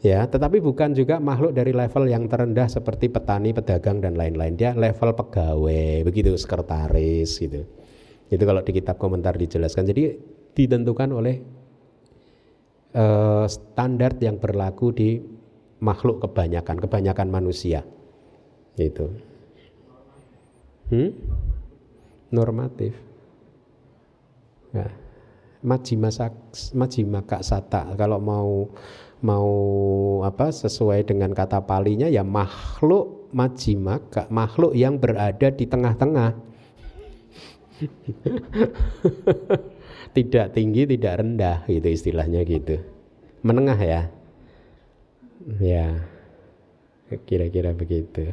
[0.00, 4.56] Ya, tetapi bukan juga makhluk dari level yang terendah seperti petani, pedagang dan lain-lain.
[4.56, 7.68] Dia level pegawai, begitu sekretaris gitu.
[8.32, 9.84] Itu kalau di kitab komentar dijelaskan.
[9.84, 10.16] Jadi
[10.56, 11.36] ditentukan oleh
[12.96, 15.20] uh, standar yang berlaku di
[15.84, 17.84] makhluk kebanyakan, kebanyakan manusia.
[18.80, 19.12] Itu.
[20.90, 21.14] Hmm?
[22.34, 22.98] Normatif.
[24.74, 24.90] Ya.
[25.60, 26.08] Majima,
[26.72, 28.72] majima kak sata kalau mau
[29.20, 29.50] mau
[30.24, 36.32] apa sesuai dengan kata palinya ya makhluk majima kak makhluk yang berada di tengah-tengah
[40.16, 42.80] tidak tinggi tidak rendah gitu istilahnya gitu
[43.44, 44.08] menengah ya
[45.60, 46.08] ya
[47.28, 48.32] kira-kira begitu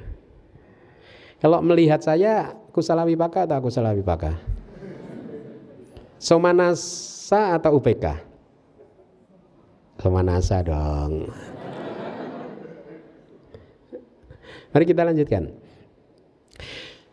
[1.37, 4.33] kalau melihat saya kusala wipaka atau kusala wipaka?
[6.17, 8.05] Somanasa atau UPK?
[10.01, 11.29] Somanasa dong.
[14.73, 15.53] Mari kita lanjutkan.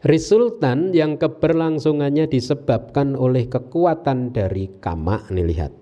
[0.05, 5.73] Resultan yang keberlangsungannya disebabkan oleh kekuatan dari kama, nih lihat.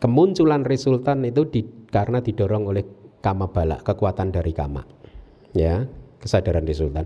[0.00, 1.60] Kemunculan resultan itu di,
[1.92, 2.84] karena didorong oleh
[3.20, 4.80] kama bala, kekuatan dari kama.
[5.52, 5.84] Ya,
[6.24, 7.04] kesadaran resultan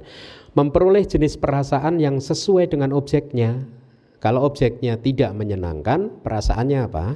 [0.54, 3.66] memperoleh jenis perasaan yang sesuai dengan objeknya.
[4.22, 7.06] Kalau objeknya tidak menyenangkan, perasaannya apa?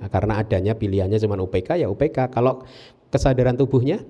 [0.00, 2.32] Nah, karena adanya pilihannya cuma UPK ya UPK.
[2.32, 2.64] Kalau
[3.12, 4.00] kesadaran tubuhnya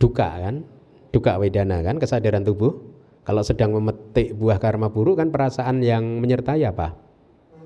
[0.00, 0.64] duka kan,
[1.12, 2.72] duka wedana kan kesadaran tubuh.
[3.20, 6.96] Kalau sedang memetik buah karma buruk kan perasaan yang menyertai apa?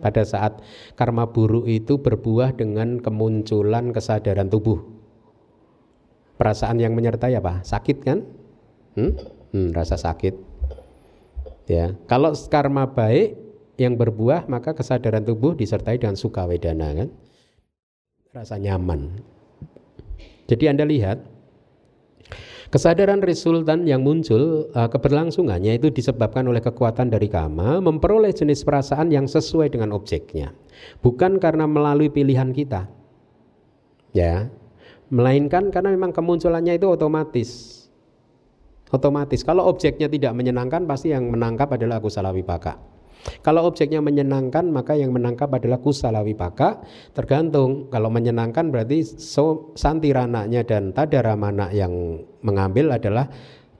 [0.03, 0.61] Pada saat
[0.99, 4.83] karma buruk itu berbuah dengan kemunculan kesadaran tubuh.
[6.35, 7.63] Perasaan yang menyertai apa?
[7.63, 8.27] Sakit kan?
[8.99, 9.15] Hmm?
[9.55, 10.35] Hmm, rasa sakit.
[11.71, 13.39] Ya, kalau karma baik
[13.79, 17.09] yang berbuah maka kesadaran tubuh disertai dengan suka wedana kan,
[18.35, 19.17] rasa nyaman.
[20.45, 21.33] Jadi anda lihat
[22.75, 29.15] Kesadaran resultan yang muncul uh, keberlangsungannya itu disebabkan oleh kekuatan dari kama memperoleh jenis perasaan
[29.15, 30.51] yang sesuai dengan objeknya.
[30.99, 32.91] Bukan karena melalui pilihan kita.
[34.11, 34.51] Ya.
[35.07, 37.74] Melainkan karena memang kemunculannya itu otomatis
[38.95, 39.43] otomatis.
[39.43, 42.95] Kalau objeknya tidak menyenangkan pasti yang menangkap adalah kusala wipaka
[43.41, 46.85] kalau objeknya menyenangkan maka yang menangkap adalah kusala wipaka
[47.17, 53.29] tergantung kalau menyenangkan berarti so, santirananya dan tadaramana yang mengambil adalah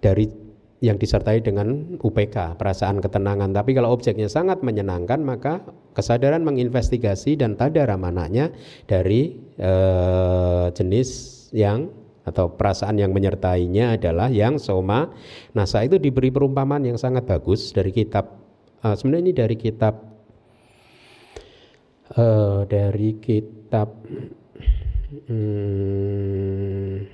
[0.01, 0.45] dari
[0.85, 3.57] yang disertai dengan UPK, perasaan ketenangan.
[3.57, 5.65] Tapi kalau objeknya sangat menyenangkan, maka
[5.97, 8.53] kesadaran menginvestigasi dan tadaramananya
[8.85, 11.09] dari eh, jenis
[11.57, 11.89] yang
[12.25, 15.13] atau perasaan yang menyertainya adalah yang soma.
[15.53, 18.33] Nasa itu diberi perumpamaan yang sangat bagus dari kitab
[18.81, 19.95] uh, sebenarnya ini dari kitab
[22.17, 23.89] uh, dari kitab
[25.25, 27.07] Hmm,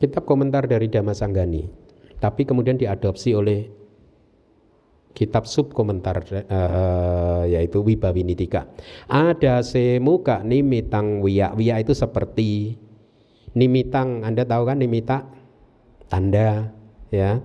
[0.00, 1.68] kitab komentar dari Damasanggani,
[2.16, 3.68] tapi kemudian diadopsi oleh
[5.20, 8.72] kitab sub komentar uh, yaitu Wibawinitika.
[9.04, 11.52] Ada semuka nimitang wiya.
[11.52, 12.80] Wiya itu seperti
[13.52, 14.24] nimitang.
[14.24, 15.28] Anda tahu kan nimita?
[16.08, 16.72] Tanda
[17.12, 17.44] ya.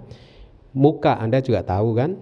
[0.71, 2.15] Muka Anda juga tahu kan?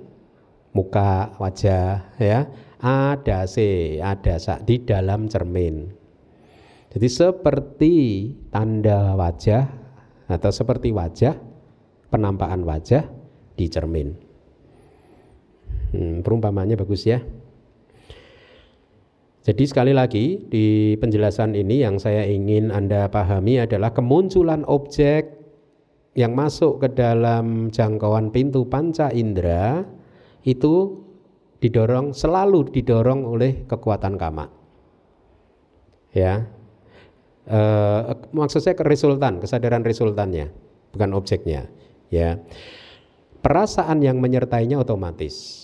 [0.74, 2.50] Muka, wajah ya.
[2.82, 5.94] Ada se, ada sa di dalam cermin.
[6.90, 7.96] Jadi seperti
[8.50, 9.70] tanda wajah
[10.28, 11.38] atau seperti wajah
[12.10, 13.06] penampakan wajah
[13.54, 14.33] di cermin.
[15.94, 17.22] Hmm, perumpamannya bagus ya.
[19.44, 25.36] Jadi sekali lagi di penjelasan ini yang saya ingin Anda pahami adalah kemunculan objek
[26.18, 29.86] yang masuk ke dalam jangkauan pintu panca indera
[30.48, 31.06] itu
[31.60, 34.48] didorong selalu didorong oleh kekuatan kama.
[36.16, 36.48] Ya.
[37.44, 37.60] E,
[38.32, 40.56] maksud saya ke resultan, kesadaran resultannya,
[40.96, 41.68] bukan objeknya,
[42.08, 42.40] ya.
[43.44, 45.63] Perasaan yang menyertainya otomatis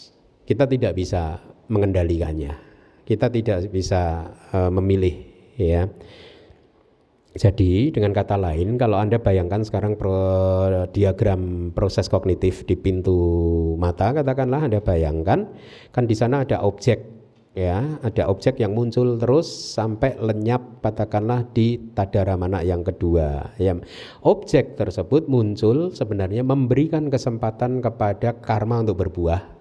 [0.50, 1.38] kita tidak bisa
[1.70, 2.58] mengendalikannya.
[3.06, 5.14] Kita tidak bisa uh, memilih
[5.54, 5.86] ya.
[7.38, 13.14] Jadi dengan kata lain kalau Anda bayangkan sekarang pro, diagram proses kognitif di pintu
[13.78, 15.46] mata katakanlah Anda bayangkan
[15.94, 17.06] kan di sana ada objek
[17.54, 23.78] ya, ada objek yang muncul terus sampai lenyap katakanlah di tadara mana yang kedua ya.
[24.26, 29.59] Objek tersebut muncul sebenarnya memberikan kesempatan kepada karma untuk berbuah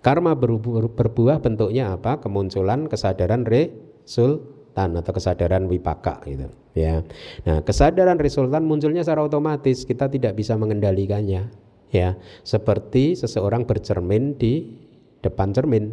[0.00, 2.24] Karma berbuah bentuknya apa?
[2.24, 7.04] Kemunculan kesadaran resultan atau kesadaran wipaka gitu ya.
[7.44, 11.52] Nah, kesadaran resultan munculnya secara otomatis, kita tidak bisa mengendalikannya
[11.92, 12.16] ya.
[12.40, 14.72] Seperti seseorang bercermin di
[15.20, 15.92] depan cermin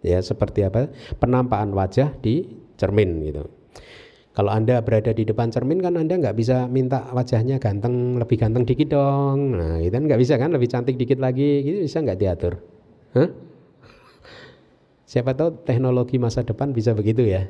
[0.00, 0.88] ya, seperti apa?
[1.20, 2.48] Penampakan wajah di
[2.80, 3.44] cermin gitu.
[4.32, 8.64] Kalau Anda berada di depan cermin kan Anda nggak bisa minta wajahnya ganteng, lebih ganteng
[8.64, 9.60] dikit dong.
[9.60, 12.56] Nah, itu kan nggak bisa kan, lebih cantik dikit lagi, gitu bisa nggak diatur.
[13.12, 13.28] Hah?
[15.04, 17.44] Siapa tahu teknologi masa depan bisa begitu ya.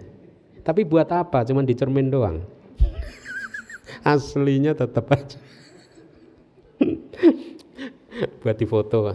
[0.67, 1.47] Tapi buat apa?
[1.47, 2.43] Cuman dicermin doang.
[4.03, 5.39] Aslinya tetap aja.
[8.43, 9.15] buat difoto.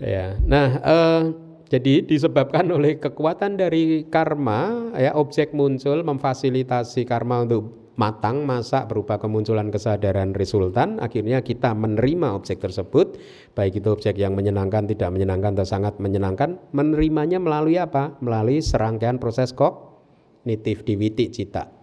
[0.00, 0.40] ya.
[0.48, 1.22] Nah, uh,
[1.68, 9.16] jadi disebabkan oleh kekuatan dari karma, ya objek muncul memfasilitasi karma untuk matang masak berupa
[9.16, 13.16] kemunculan kesadaran resultan akhirnya kita menerima objek tersebut.
[13.56, 18.16] Baik itu objek yang menyenangkan tidak menyenangkan atau sangat menyenangkan menerimanya melalui apa?
[18.20, 21.76] Melalui serangkaian proses kognitif di witi cita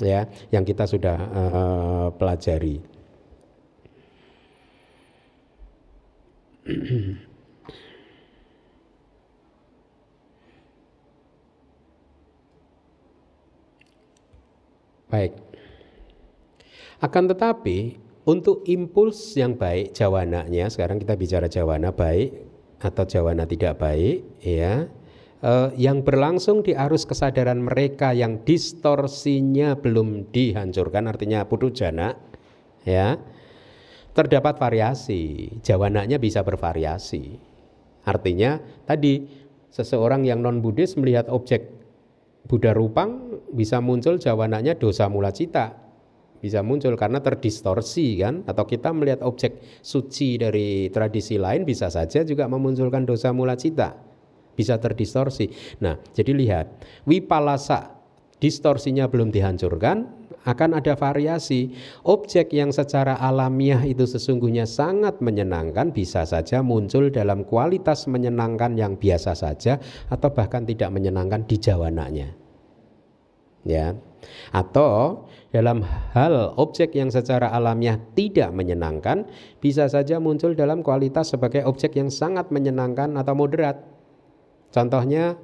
[0.00, 2.80] ya yang kita sudah uh, pelajari
[15.10, 15.34] Baik.
[17.02, 22.36] Akan tetapi untuk impuls yang baik jawananya sekarang kita bicara jawana baik
[22.80, 24.86] atau jawana tidak baik ya
[25.40, 32.16] eh, yang berlangsung di arus kesadaran mereka yang distorsinya belum dihancurkan artinya putu jana
[32.84, 33.16] ya
[34.12, 37.40] terdapat variasi jawananya bisa bervariasi
[38.04, 39.28] artinya tadi
[39.72, 41.79] seseorang yang non Buddhis melihat objek
[42.46, 45.76] Buddha Rupang bisa muncul jawananya dosa mula cita.
[46.40, 48.48] Bisa muncul karena terdistorsi kan?
[48.48, 53.92] Atau kita melihat objek suci dari tradisi lain bisa saja juga memunculkan dosa mula cita.
[54.56, 55.48] Bisa terdistorsi.
[55.84, 56.66] Nah jadi lihat
[57.04, 57.96] wipalasa
[58.40, 60.19] distorsinya belum dihancurkan
[60.50, 61.72] akan ada variasi.
[62.02, 68.98] Objek yang secara alamiah itu sesungguhnya sangat menyenangkan bisa saja muncul dalam kualitas menyenangkan yang
[68.98, 69.78] biasa saja
[70.10, 72.40] atau bahkan tidak menyenangkan di jawananya
[73.64, 73.96] ya.
[74.52, 75.80] Atau dalam
[76.12, 79.26] hal objek yang secara alamiah tidak menyenangkan
[79.58, 83.80] bisa saja muncul dalam kualitas sebagai objek yang sangat menyenangkan atau moderat.
[84.70, 85.40] Contohnya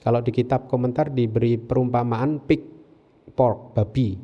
[0.00, 2.77] kalau di kitab komentar diberi perumpamaan pig
[3.32, 4.20] pork babi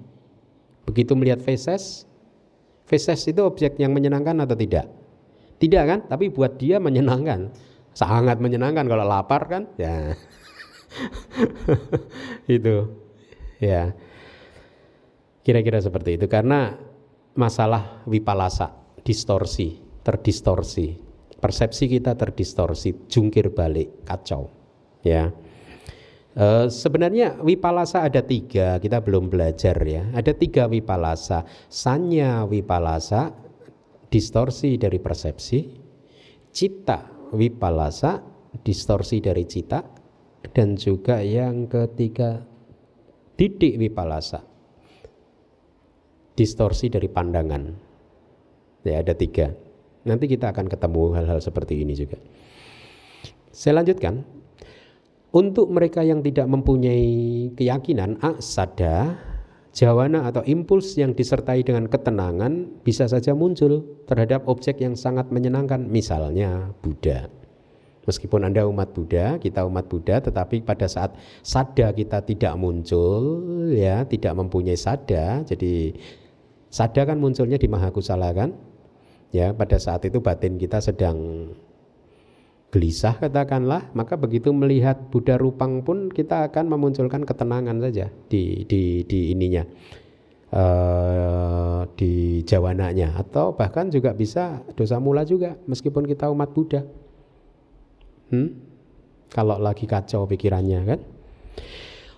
[0.85, 2.05] begitu melihat feses
[2.85, 4.89] feses itu objek yang menyenangkan atau tidak
[5.61, 7.53] tidak kan tapi buat dia menyenangkan
[7.97, 10.13] sangat menyenangkan kalau lapar kan ya
[12.51, 13.05] itu
[13.65, 13.97] Ya.
[15.45, 16.77] Kira-kira seperti itu karena
[17.37, 18.73] masalah wipalasa,
[19.05, 21.01] distorsi, terdistorsi.
[21.41, 24.49] Persepsi kita terdistorsi, jungkir balik, kacau.
[25.05, 25.29] Ya.
[26.35, 30.11] E, sebenarnya wipalasa ada tiga, kita belum belajar ya.
[30.13, 31.47] Ada tiga wipalasa.
[31.71, 33.31] Sanya wipalasa,
[34.11, 35.83] distorsi dari persepsi.
[36.55, 38.23] Cita wipalasa,
[38.63, 39.83] distorsi dari cita
[40.55, 42.45] dan juga yang ketiga
[43.35, 44.45] didik wipalasa
[46.35, 47.63] distorsi dari pandangan
[48.87, 49.51] ya ada tiga
[50.07, 52.19] nanti kita akan ketemu hal-hal seperti ini juga
[53.51, 54.23] saya lanjutkan
[55.35, 59.19] untuk mereka yang tidak mempunyai keyakinan asada
[59.75, 65.83] jawana atau impuls yang disertai dengan ketenangan bisa saja muncul terhadap objek yang sangat menyenangkan
[65.83, 67.27] misalnya Buddha
[68.05, 73.25] Meskipun Anda umat Buddha, kita umat Buddha, tetapi pada saat sada kita tidak muncul,
[73.73, 75.97] ya, tidak mempunyai sada, jadi
[76.69, 78.53] sada kan munculnya di Mahakusala kan?
[79.33, 81.49] Ya, pada saat itu batin kita sedang
[82.75, 89.07] gelisah katakanlah, maka begitu melihat Buddha Rupang pun kita akan memunculkan ketenangan saja di di
[89.07, 89.63] di ininya.
[90.55, 96.87] Uh, di jawananya atau bahkan juga bisa dosa mula juga meskipun kita umat Buddha
[98.35, 98.49] Hmm?
[99.31, 101.01] Kalau lagi kacau pikirannya kan.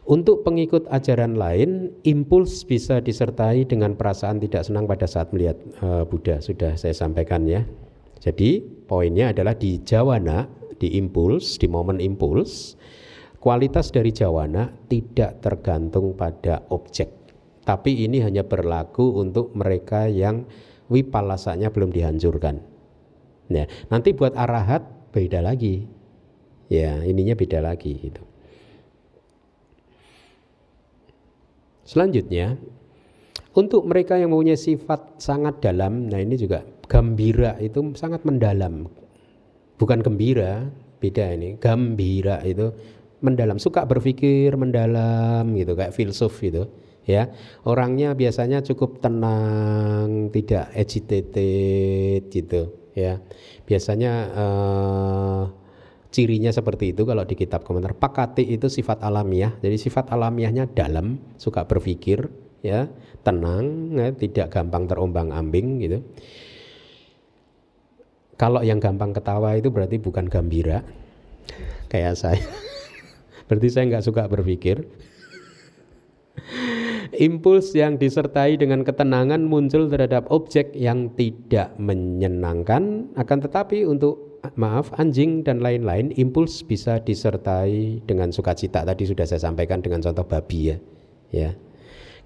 [0.07, 6.07] Untuk pengikut ajaran lain, impuls bisa disertai dengan perasaan tidak senang pada saat melihat uh,
[6.07, 6.38] Buddha.
[6.38, 7.66] Sudah saya sampaikan ya.
[8.21, 12.75] Jadi poinnya adalah di jawana, di impuls, di momen impuls,
[13.41, 17.12] kualitas dari jawana tidak tergantung pada objek.
[17.67, 20.47] Tapi ini hanya berlaku untuk mereka yang
[20.87, 22.62] wipalasanya belum dihancurkan.
[23.51, 25.87] Nah, nanti buat arahat beda lagi
[26.67, 28.23] ya ininya beda lagi gitu.
[31.87, 32.59] Selanjutnya
[33.57, 38.84] untuk mereka yang mempunyai sifat sangat dalam, nah ini juga gembira itu sangat mendalam.
[39.80, 40.68] Bukan gembira,
[41.00, 41.57] beda ini.
[41.57, 42.70] Gembira itu
[43.24, 46.68] mendalam, suka berpikir mendalam gitu kayak filsuf gitu
[47.09, 47.32] ya.
[47.64, 53.24] Orangnya biasanya cukup tenang, tidak agitated gitu ya.
[53.64, 55.42] Biasanya uh,
[56.12, 57.96] cirinya seperti itu kalau di kitab komentar.
[57.96, 59.57] Pakati itu sifat alamiah.
[59.64, 62.91] Jadi sifat alamiahnya dalam, suka berpikir, ya,
[63.23, 65.99] tenang, ya, tidak gampang terombang-ambing gitu.
[68.37, 70.85] Kalau yang gampang ketawa itu berarti bukan gembira,
[71.93, 72.43] kayak saya.
[73.49, 74.85] berarti saya nggak suka berpikir.
[77.17, 84.95] Impuls yang disertai dengan ketenangan muncul terhadap objek yang tidak menyenangkan, akan tetapi untuk maaf
[84.95, 90.71] anjing dan lain-lain impuls bisa disertai dengan sukacita tadi sudah saya sampaikan dengan contoh babi
[90.71, 90.77] ya
[91.35, 91.51] ya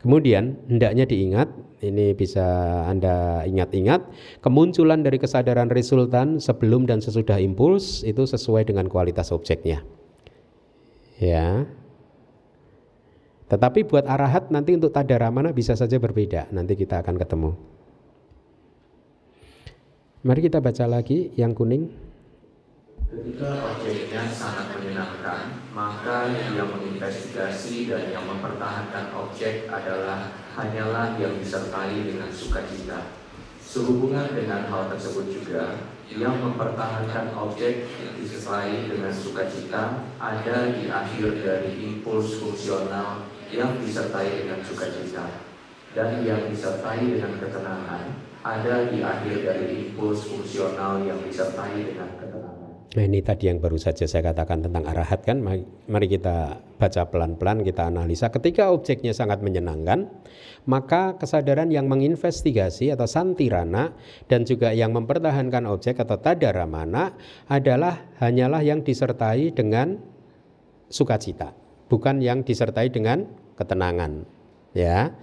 [0.01, 1.48] kemudian hendaknya diingat
[1.80, 2.44] ini bisa
[2.84, 4.05] anda ingat-ingat
[4.44, 9.80] kemunculan dari kesadaran resultan sebelum dan sesudah impuls itu sesuai dengan kualitas objeknya.
[11.20, 11.68] Ya.
[13.51, 16.48] Tetapi buat arahat nanti untuk tadaramana bisa saja berbeda.
[16.55, 17.51] Nanti kita akan ketemu.
[20.20, 22.09] Mari kita baca lagi yang kuning.
[23.11, 32.06] Ketika objeknya sangat menyenangkan, maka yang menginvestigasi dan yang mempertahankan objek adalah hanyalah yang disertai
[32.06, 33.11] dengan sukacita.
[33.58, 41.42] Sehubungan dengan hal tersebut juga, yang mempertahankan objek yang disertai dengan sukacita ada di akhir
[41.42, 45.50] dari impuls fungsional yang disertai dengan sukacita
[45.98, 48.06] dan yang disertai dengan ketenangan
[48.40, 52.39] ada di akhir dari impuls fungsional yang disertai dengan ketenangan.
[52.91, 55.38] Nah ini tadi yang baru saja saya katakan tentang arahat kan.
[55.86, 58.34] Mari kita baca pelan-pelan kita analisa.
[58.34, 60.11] Ketika objeknya sangat menyenangkan
[60.66, 63.95] Maka kesadaran yang menginvestigasi atau santirana
[64.26, 67.14] Dan juga yang mempertahankan objek atau tadaramana
[67.47, 70.01] Adalah hanyalah yang disertai dengan
[70.91, 71.55] sukacita
[71.86, 73.24] Bukan yang disertai dengan
[73.55, 74.26] ketenangan
[74.74, 75.14] Ya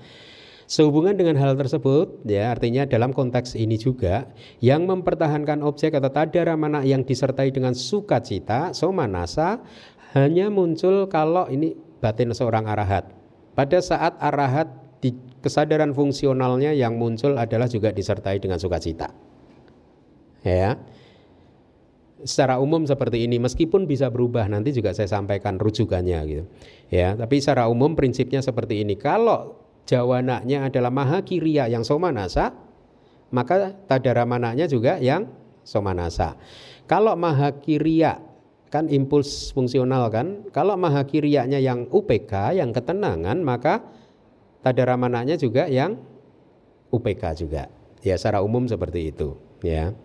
[0.68, 4.28] Sehubungan dengan hal tersebut, ya artinya dalam konteks ini juga
[4.60, 9.64] yang mempertahankan objek atau tadara mana yang disertai dengan sukacita, somanasa
[10.12, 11.72] hanya muncul kalau ini
[12.04, 13.08] batin seorang arahat.
[13.56, 14.68] Pada saat arahat
[15.00, 19.16] di kesadaran fungsionalnya yang muncul adalah juga disertai dengan sukacita.
[20.44, 20.76] Ya.
[22.28, 26.44] Secara umum seperti ini meskipun bisa berubah nanti juga saya sampaikan rujukannya gitu.
[26.92, 28.98] Ya, tapi secara umum prinsipnya seperti ini.
[28.98, 32.52] Kalau jawananya adalah maha kiriya yang somanasa,
[33.32, 35.32] maka tadaramananya juga yang
[35.64, 36.36] somanasa.
[36.86, 38.20] Kalau maha kiriya
[38.68, 43.80] kan impuls fungsional kan, kalau maha kiriyanya yang UPK, yang ketenangan, maka
[44.60, 45.96] tadaramananya juga yang
[46.92, 47.72] UPK juga.
[48.04, 49.40] Ya secara umum seperti itu.
[49.64, 49.96] Ya.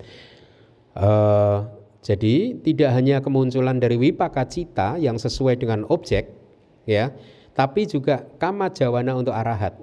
[0.95, 1.67] Uh,
[2.03, 6.35] jadi tidak hanya kemunculan dari wipaka cita yang sesuai dengan objek,
[6.83, 7.15] ya,
[7.53, 9.77] tapi juga kama jawana untuk arahat.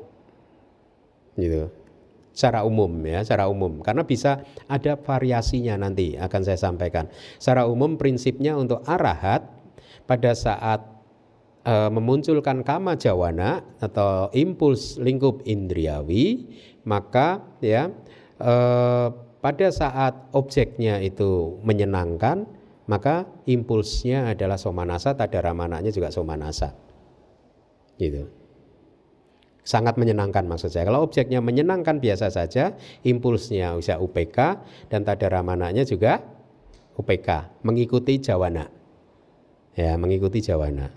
[1.40, 1.72] Gitu.
[2.40, 3.84] secara umum ya, secara umum.
[3.84, 4.40] Karena bisa
[4.72, 7.12] ada variasinya nanti akan saya sampaikan.
[7.36, 9.44] Secara umum prinsipnya untuk arahat
[10.08, 10.80] pada saat
[11.68, 16.48] e, memunculkan kama jawana atau impuls lingkup indriawi,
[16.88, 17.92] maka ya
[18.40, 18.54] e,
[19.44, 22.48] pada saat objeknya itu menyenangkan,
[22.88, 26.89] maka impulsnya adalah somanasa, tadaramananya juga somanasa.
[28.00, 28.40] Gitu
[29.70, 30.90] sangat menyenangkan maksud saya.
[30.90, 32.74] Kalau objeknya menyenangkan biasa saja,
[33.06, 34.38] impulsnya bisa UPK
[34.90, 36.26] dan tadaramananya juga
[36.98, 38.66] UPK, mengikuti jawana.
[39.78, 40.90] Ya, mengikuti jawana.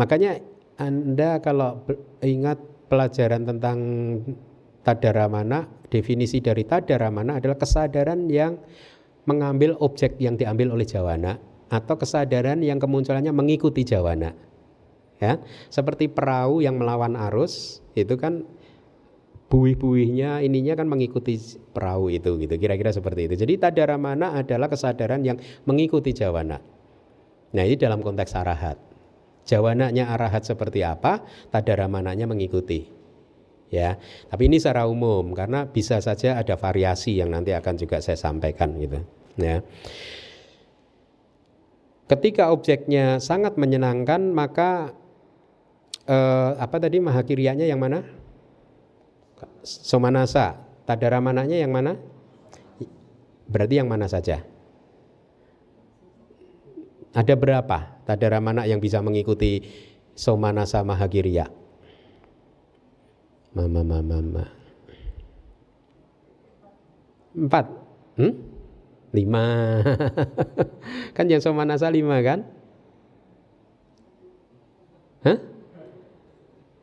[0.00, 0.40] Makanya
[0.80, 1.84] Anda kalau
[2.24, 3.78] ingat pelajaran tentang
[4.80, 8.56] tadaramana, definisi dari tadaramana adalah kesadaran yang
[9.28, 11.36] mengambil objek yang diambil oleh jawana
[11.68, 14.45] atau kesadaran yang kemunculannya mengikuti jawana
[15.22, 15.40] ya.
[15.68, 18.44] Seperti perahu yang melawan arus itu kan
[19.46, 21.38] buih-buihnya ininya kan mengikuti
[21.70, 22.54] perahu itu gitu.
[22.58, 23.34] Kira-kira seperti itu.
[23.38, 26.76] Jadi tadaramana adalah kesadaran yang mengikuti jawana
[27.54, 28.76] nah ini dalam konteks arahat.
[29.46, 31.22] Jawananya arahat seperti apa
[31.54, 32.90] tadaramananya mengikuti.
[33.70, 33.98] Ya.
[34.26, 38.74] Tapi ini secara umum karena bisa saja ada variasi yang nanti akan juga saya sampaikan
[38.76, 39.00] gitu.
[39.38, 39.62] Ya.
[42.06, 44.94] Ketika objeknya sangat menyenangkan maka
[46.06, 48.06] eh, apa tadi mahakirianya yang mana?
[49.66, 50.62] Somanasa.
[50.86, 51.98] Tadaramananya yang mana?
[53.50, 54.42] Berarti yang mana saja?
[57.10, 59.66] Ada berapa tadaramana yang bisa mengikuti
[60.14, 61.50] somanasa mahakiriya?
[63.56, 64.44] Mama, mama, mama.
[67.32, 67.66] Empat.
[68.20, 68.32] Hmm?
[69.16, 69.44] Lima.
[71.16, 72.44] kan yang somanasa lima kan?
[75.24, 75.55] Hah?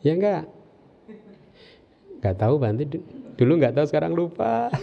[0.03, 0.43] Ya enggak?
[2.19, 2.83] Enggak tahu Banti
[3.39, 4.67] dulu enggak tahu sekarang lupa.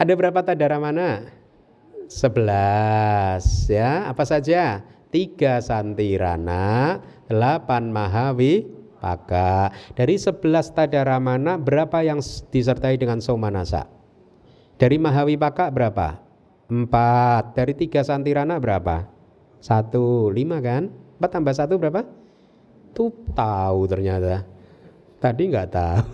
[0.00, 1.26] Ada berapa tadara mana?
[2.06, 4.86] Sebelas ya, apa saja?
[5.10, 8.70] Tiga santirana, delapan mahawi,
[9.02, 9.74] paka.
[9.98, 12.22] Dari sebelas tadara mana berapa yang
[12.54, 13.90] disertai dengan somanasa?
[14.78, 16.22] Dari mahawi paka berapa?
[16.70, 17.58] Empat.
[17.58, 19.08] Dari tiga santirana berapa?
[19.58, 20.30] Satu.
[20.30, 20.92] Lima kan?
[21.16, 22.04] Empat tambah satu berapa?
[22.96, 24.40] Tuh tahu ternyata.
[25.20, 26.04] Tadi nggak tahu.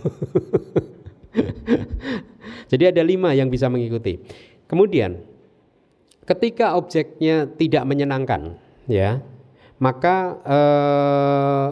[2.71, 4.19] Jadi ada lima yang bisa mengikuti.
[4.67, 5.23] Kemudian
[6.27, 8.59] ketika objeknya tidak menyenangkan,
[8.91, 9.23] ya,
[9.79, 11.67] maka eh,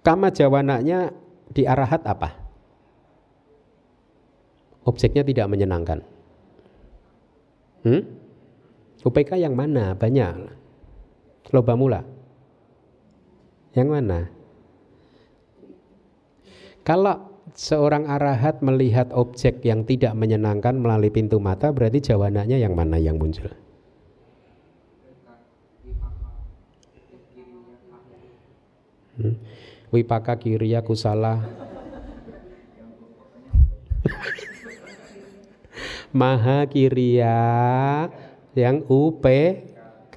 [0.00, 1.12] kama jawananya
[1.52, 2.32] di arahat apa?
[4.88, 6.00] Objeknya tidak menyenangkan.
[7.86, 8.02] Hmm?
[9.02, 9.98] UPK yang mana?
[9.98, 10.34] Banyak.
[11.50, 12.21] Loba mula.
[13.72, 14.20] Yang mana?
[16.82, 22.98] Kalau seorang arahat melihat objek yang tidak menyenangkan melalui pintu mata, berarti jawananya yang mana
[22.98, 23.48] yang muncul?
[29.12, 29.36] Hmm?
[29.92, 31.44] Wipaka kiriya kusala
[36.16, 37.36] Maha kiriya
[38.56, 40.16] yang UPK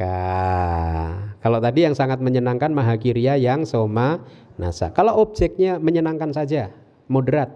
[1.46, 4.26] kalau tadi yang sangat menyenangkan mahakirya yang soma
[4.58, 4.90] nasa.
[4.90, 6.74] Kalau objeknya menyenangkan saja,
[7.06, 7.54] moderat.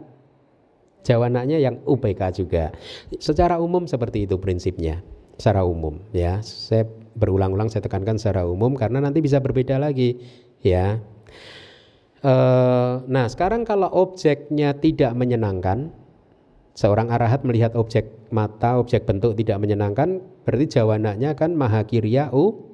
[1.02, 2.70] Jawananya yang UPK juga.
[3.18, 5.02] Secara umum seperti itu prinsipnya.
[5.42, 6.38] Secara umum ya.
[6.46, 6.86] Saya
[7.18, 10.22] berulang-ulang saya tekankan secara umum karena nanti bisa berbeda lagi
[10.62, 11.02] ya.
[12.22, 12.34] E,
[13.10, 15.90] nah sekarang kalau objeknya tidak menyenangkan,
[16.78, 22.69] seorang arahat melihat objek mata, objek bentuk tidak menyenangkan, berarti jawananya kan mahakirya u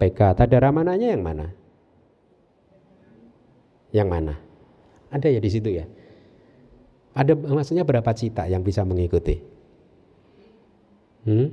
[0.00, 0.32] PK.
[0.32, 1.52] Tadaramananya yang mana?
[3.92, 4.34] Yang mana?
[5.12, 5.84] Ada ya di situ ya?
[7.12, 9.36] Ada maksudnya berapa cita yang bisa mengikuti?
[11.28, 11.52] Hmm?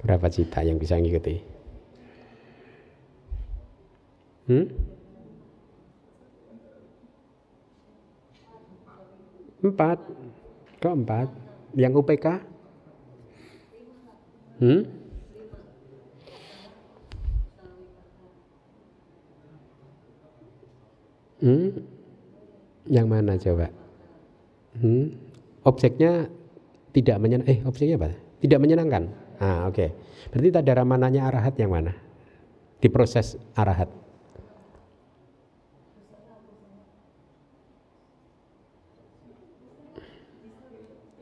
[0.00, 1.36] Berapa cita yang bisa mengikuti?
[4.48, 4.64] Hmm?
[9.58, 9.98] Empat.
[10.78, 11.28] Kok empat?
[11.74, 12.26] Yang UPK?
[14.58, 14.82] Hmm?
[21.38, 21.70] Hmm?
[22.90, 23.66] Yang mana coba?
[24.82, 25.14] Hmm?
[25.62, 26.26] Objeknya
[26.90, 28.10] tidak menyenang eh objeknya apa?
[28.42, 29.02] Tidak menyenangkan.
[29.38, 29.78] Ah, oke.
[29.78, 29.88] Okay.
[30.34, 31.94] Berarti tadara mananya arahat yang mana?
[32.82, 33.86] Di proses arahat.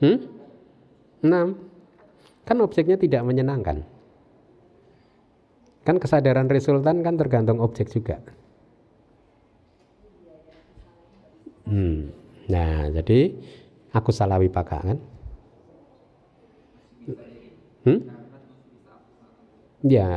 [0.01, 0.19] Hmm?
[1.25, 1.76] Enam.
[2.47, 3.83] Kan objeknya tidak menyenangkan.
[5.83, 8.23] Kan kesadaran resultan kan tergantung objek juga.
[11.67, 12.15] Hmm.
[12.47, 13.35] Nah, jadi
[13.91, 14.99] aku salah wipaka kan?
[17.87, 18.01] Hmm?
[19.87, 20.11] Ya,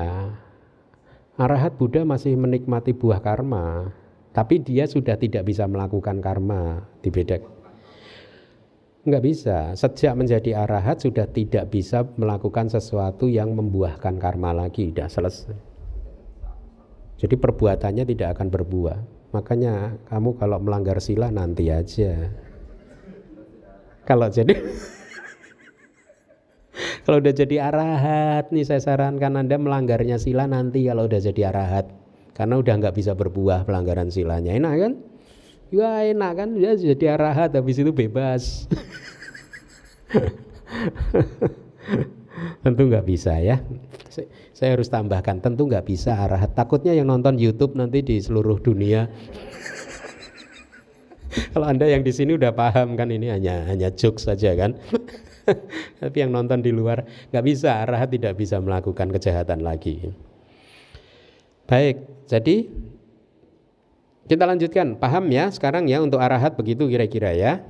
[1.38, 3.94] arahat Buddha masih menikmati buah karma,
[4.34, 7.59] tapi dia sudah tidak bisa melakukan karma dibeda.
[9.08, 9.58] Enggak bisa.
[9.80, 15.56] Sejak menjadi arahat sudah tidak bisa melakukan sesuatu yang membuahkan karma lagi, sudah selesai.
[17.20, 19.00] Jadi perbuatannya tidak akan berbuah.
[19.36, 22.32] Makanya kamu kalau melanggar sila nanti aja.
[24.04, 24.56] Kalau jadi
[27.06, 31.88] kalau udah jadi arahat nih saya sarankan Anda melanggarnya sila nanti kalau udah jadi arahat.
[32.36, 34.56] Karena udah nggak bisa berbuah pelanggaran silanya.
[34.56, 34.94] Enak kan?
[35.70, 38.66] Ya enak kan, ya jadi arahat habis itu bebas.
[42.66, 43.62] tentu nggak bisa ya.
[44.52, 46.58] Saya harus tambahkan, tentu nggak bisa arahat.
[46.58, 49.08] Takutnya yang nonton YouTube nanti di seluruh dunia.
[51.54, 54.74] Kalau anda yang di sini udah paham kan ini hanya hanya jokes saja kan.
[56.02, 60.10] Tapi yang nonton di luar nggak bisa arahat tidak bisa melakukan kejahatan lagi.
[61.70, 62.66] Baik, jadi
[64.30, 65.02] kita lanjutkan.
[65.02, 67.66] Paham ya sekarang ya untuk arahat begitu kira-kira ya.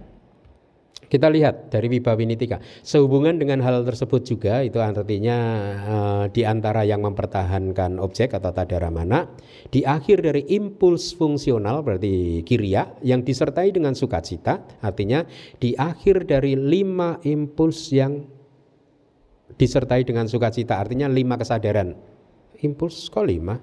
[1.10, 2.62] Kita lihat dari Wibawinitika.
[2.86, 5.38] Sehubungan dengan hal tersebut juga itu artinya
[5.82, 9.26] uh, di antara yang mempertahankan objek atau tadaramana
[9.74, 15.26] di akhir dari impuls fungsional berarti kiria yang disertai dengan sukacita artinya
[15.58, 18.22] di akhir dari lima impuls yang
[19.58, 21.98] disertai dengan sukacita artinya lima kesadaran.
[22.62, 23.58] Impuls kok lima?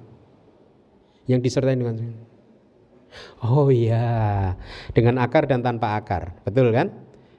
[1.31, 1.95] Yang disertai dengan
[3.45, 4.55] Oh iya,
[4.97, 6.93] dengan akar dan tanpa akar, betul kan?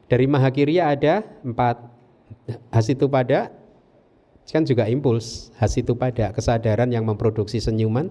[0.07, 1.83] Dari mahakirya ada empat
[2.71, 3.51] hasitu pada
[4.47, 8.07] kan juga impuls hasitu pada kesadaran yang memproduksi senyuman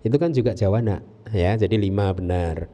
[0.00, 2.68] itu kan juga jawana ya jadi lima benar.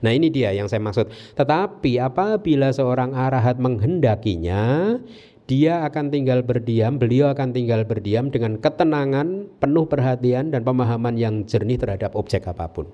[0.00, 1.12] Nah ini dia yang saya maksud.
[1.36, 4.96] Tetapi apabila seorang arahat menghendakinya
[5.44, 11.44] dia akan tinggal berdiam beliau akan tinggal berdiam dengan ketenangan penuh perhatian dan pemahaman yang
[11.44, 12.88] jernih terhadap objek apa pun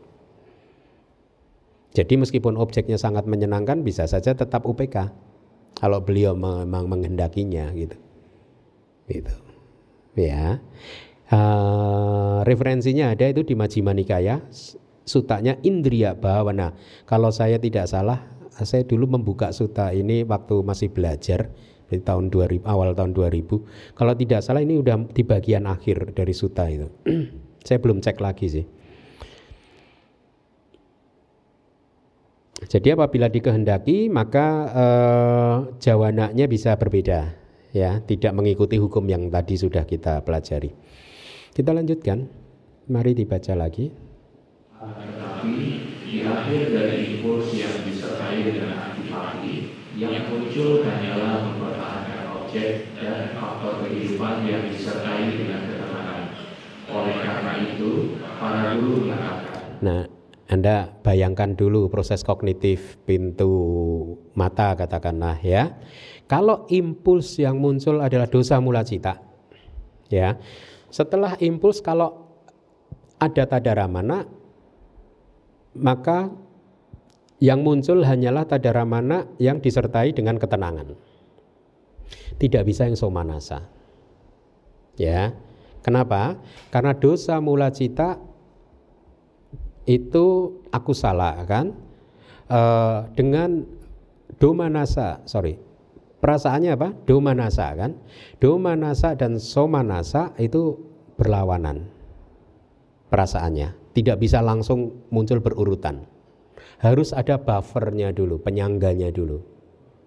[1.90, 5.10] jadi meskipun objeknya sangat menyenangkan bisa saja tetap UPK
[5.74, 7.96] kalau beliau memang menghendakinya gitu.
[9.10, 9.34] Gitu.
[10.14, 10.62] Ya.
[11.30, 14.42] Uh, referensinya ada itu di Majjhima Nikaya
[15.06, 16.74] sutanya Indriya Bhawana.
[17.06, 18.22] Kalau saya tidak salah,
[18.54, 21.50] saya dulu membuka suta ini waktu masih belajar
[21.90, 23.98] di tahun 2000 awal tahun 2000.
[23.98, 26.86] Kalau tidak salah ini udah di bagian akhir dari suta itu.
[27.66, 28.66] saya belum cek lagi sih.
[32.68, 37.32] Jadi apabila dikehendaki maka eh, jawananya bisa berbeda
[37.72, 40.74] ya, tidak mengikuti hukum yang tadi sudah kita pelajari.
[41.54, 42.28] Kita lanjutkan.
[42.90, 43.86] Mari dibaca lagi.
[44.80, 45.54] Tetapi
[46.10, 53.86] di akhir dari impuls yang disertai dengan antipati, yang muncul hanyalah mempertahankan objek dan faktor
[53.86, 56.22] kehidupan yang disertai dengan ketenangan.
[56.90, 59.78] Oleh karena itu, para guru mengatakan.
[59.78, 60.02] Nah,
[60.50, 63.54] anda bayangkan dulu proses kognitif pintu
[64.34, 65.78] mata katakanlah ya.
[66.26, 69.22] Kalau impuls yang muncul adalah dosa mula cita.
[70.10, 70.42] Ya.
[70.90, 72.34] Setelah impuls kalau
[73.22, 74.26] ada tadaramana
[75.78, 76.34] maka
[77.38, 80.98] yang muncul hanyalah tadaramana yang disertai dengan ketenangan.
[82.42, 83.70] Tidak bisa yang somanasa.
[84.98, 85.30] Ya.
[85.86, 86.42] Kenapa?
[86.74, 88.18] Karena dosa mula cita
[89.90, 91.74] itu aku salah kan?
[92.46, 93.66] Uh, dengan
[94.38, 95.58] domanasa sorry.
[96.20, 96.88] Perasaannya apa?
[97.08, 97.96] Domanasa kan?
[98.38, 100.78] Domanasa dan somanasa itu
[101.18, 101.90] berlawanan
[103.10, 103.96] perasaannya.
[103.96, 106.06] Tidak bisa langsung muncul berurutan.
[106.78, 109.42] Harus ada buffernya dulu penyangganya dulu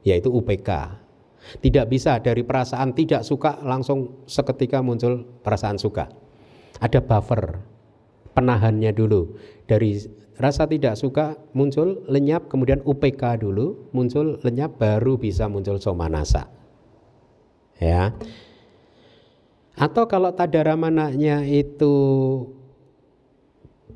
[0.03, 0.99] yaitu UPK
[1.59, 6.07] tidak bisa dari perasaan tidak suka langsung seketika muncul perasaan suka.
[6.79, 7.72] Ada buffer
[8.33, 9.37] penahannya dulu.
[9.69, 9.95] Dari
[10.37, 16.49] rasa tidak suka muncul lenyap kemudian UPK dulu muncul lenyap baru bisa muncul somanasa.
[17.77, 18.13] Ya.
[19.73, 21.95] Atau kalau tadaramananya itu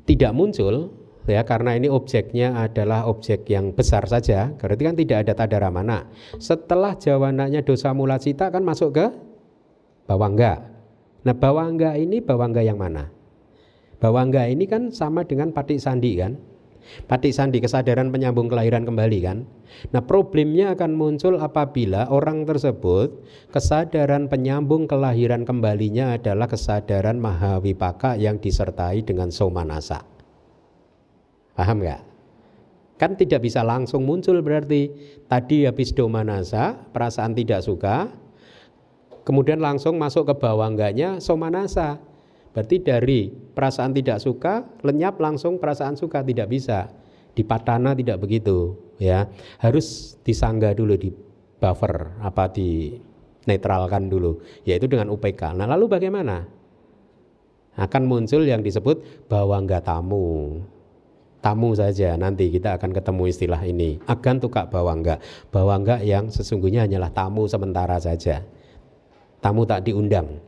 [0.02, 0.90] tidak muncul
[1.28, 6.08] ya karena ini objeknya adalah objek yang besar saja berarti kan tidak ada tadaramana.
[6.42, 9.06] Setelah jawananya dosa mula cita kan masuk ke
[10.10, 10.66] bawangga.
[11.22, 13.17] Nah bawangga ini bawangga yang mana
[13.98, 16.38] Bawangga ini kan sama dengan patik sandi kan?
[17.04, 19.44] Patik sandi kesadaran penyambung kelahiran kembali kan?
[19.92, 23.12] Nah problemnya akan muncul apabila orang tersebut
[23.52, 30.00] kesadaran penyambung kelahiran kembalinya adalah kesadaran mahawipaka yang disertai dengan somanasa.
[31.58, 32.02] Paham nggak?
[32.98, 34.90] Kan tidak bisa langsung muncul berarti
[35.30, 38.10] tadi habis domanasa, perasaan tidak suka,
[39.22, 42.07] kemudian langsung masuk ke bawah enggaknya somanasa.
[42.58, 46.90] Berarti dari perasaan tidak suka lenyap langsung perasaan suka tidak bisa.
[47.30, 49.30] Di patana tidak begitu ya.
[49.62, 51.14] Harus disangga dulu di
[51.62, 52.98] buffer apa di
[53.46, 55.54] netralkan dulu yaitu dengan UPK.
[55.54, 56.50] Nah, lalu bagaimana?
[57.78, 60.58] Akan muncul yang disebut bawangga tamu
[61.38, 65.22] tamu saja nanti kita akan ketemu istilah ini akan tukak bawangga
[65.54, 68.42] bawangga yang sesungguhnya hanyalah tamu sementara saja
[69.38, 70.42] tamu tak diundang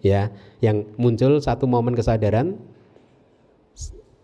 [0.00, 0.32] ya
[0.64, 2.56] yang muncul satu momen kesadaran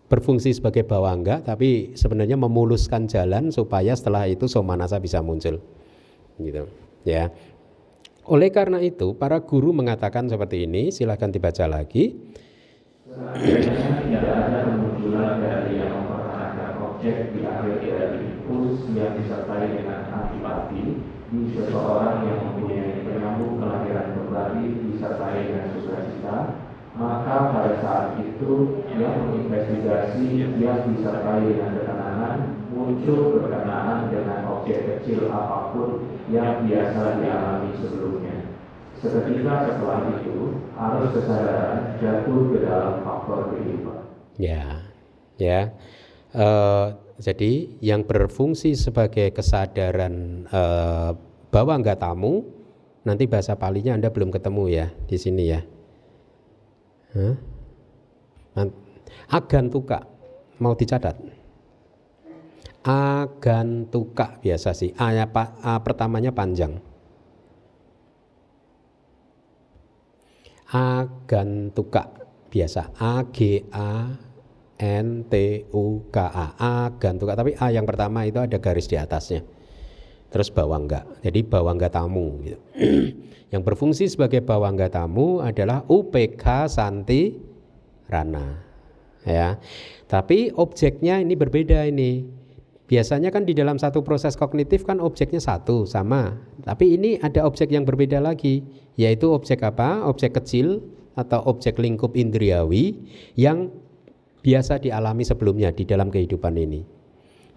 [0.07, 5.59] berfungsi sebagai bawangga tapi sebenarnya memuluskan jalan supaya setelah itu somanasa bisa muncul.
[6.39, 6.63] Gitu
[7.03, 7.29] ya.
[8.27, 12.15] Oleh karena itu para guru mengatakan seperti ini silahkan dibaca lagi.
[21.27, 22.55] Seseorang yang
[23.03, 26.35] penyambung kelahiran kembali disertai dengan sukacita
[27.07, 32.37] maka pada saat itu yang menginvestigasi yang disertai dengan ketenangan
[32.67, 38.51] muncul berkenaan dengan objek kecil apa pun yang biasa dialami sebelumnya.
[38.99, 43.99] Seketika setelah itu, arus kesadaran jatuh ke dalam faktor kehidupan.
[44.35, 44.83] Ya,
[45.39, 45.71] ya.
[46.35, 51.15] Uh, jadi yang berfungsi sebagai kesadaran uh,
[51.53, 52.45] bahwa enggak tamu,
[53.07, 55.61] nanti bahasa palinya Anda belum ketemu ya di sini ya.
[57.17, 57.35] Huh?
[59.33, 60.05] Agantuka
[60.61, 61.17] mau dicatat.
[62.85, 64.93] Agantuka biasa sih.
[64.95, 65.25] A, -nya,
[65.65, 66.77] A pertamanya panjang.
[70.71, 72.11] agantuka
[72.51, 74.11] biasa A G A
[74.77, 75.33] N T
[75.71, 79.43] U K A agantuka tapi A yang pertama itu ada garis di atasnya
[80.29, 82.59] terus bawangga jadi bawangga tamu gitu.
[83.53, 87.35] yang berfungsi sebagai bawangga tamu adalah UPK Santi
[88.07, 88.59] Rana
[89.27, 89.59] ya
[90.07, 92.37] tapi objeknya ini berbeda ini
[92.87, 96.39] Biasanya kan di dalam satu proses kognitif kan objeknya satu sama.
[96.63, 98.63] Tapi ini ada objek yang berbeda lagi,
[98.95, 100.07] yaitu objek apa?
[100.07, 100.79] Objek kecil
[101.19, 102.95] atau objek lingkup indriawi
[103.35, 103.67] yang
[104.39, 106.87] biasa dialami sebelumnya di dalam kehidupan ini.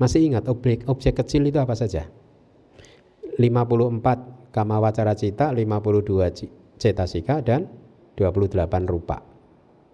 [0.02, 2.10] Masih ingat objek objek kecil itu apa saja?
[3.38, 7.70] 54 kama wacara cita, 52 cetasika dan
[8.18, 8.58] 28
[8.88, 9.22] rupa.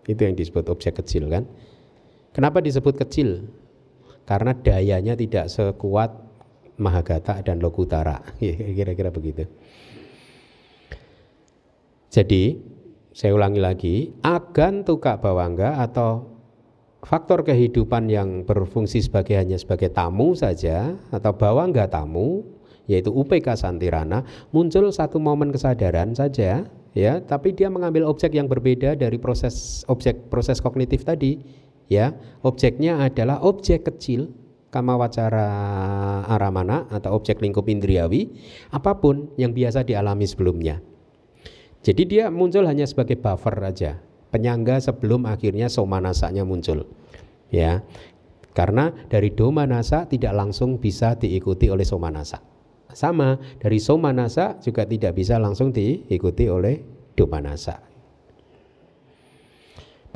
[0.07, 1.45] Itu yang disebut objek kecil kan?
[2.33, 3.49] Kenapa disebut kecil?
[4.27, 6.27] karena dayanya tidak sekuat
[6.77, 8.21] Mahagata dan Lokutara
[8.77, 9.49] kira-kira begitu
[12.13, 12.61] jadi
[13.17, 16.37] saya ulangi lagi agan tukak bawangga atau
[17.01, 22.45] faktor kehidupan yang berfungsi sebagai hanya sebagai tamu saja atau bawangga tamu
[22.87, 24.23] yaitu UPK Santirana
[24.55, 27.13] muncul satu momen kesadaran saja ya.
[27.23, 31.43] Tapi dia mengambil objek yang berbeda dari proses objek proses kognitif tadi
[31.91, 32.15] ya.
[32.47, 34.31] Objeknya adalah objek kecil
[34.71, 35.47] kama wacara
[36.27, 38.35] aramana atau objek lingkup indriawi
[38.71, 40.81] apa pun yang biasa dialami sebelumnya.
[41.87, 44.03] Jadi dia muncul hanya sebagai buffer aja.
[44.27, 46.83] Penyangga sebelum akhirnya somanasanya muncul
[47.51, 47.83] ya.
[48.57, 52.56] Karena dari domanasa tidak langsung bisa diikuti oleh somanasa
[52.97, 56.81] sama dari somanasa juga tidak bisa langsung diikuti oleh
[57.13, 57.77] domanasa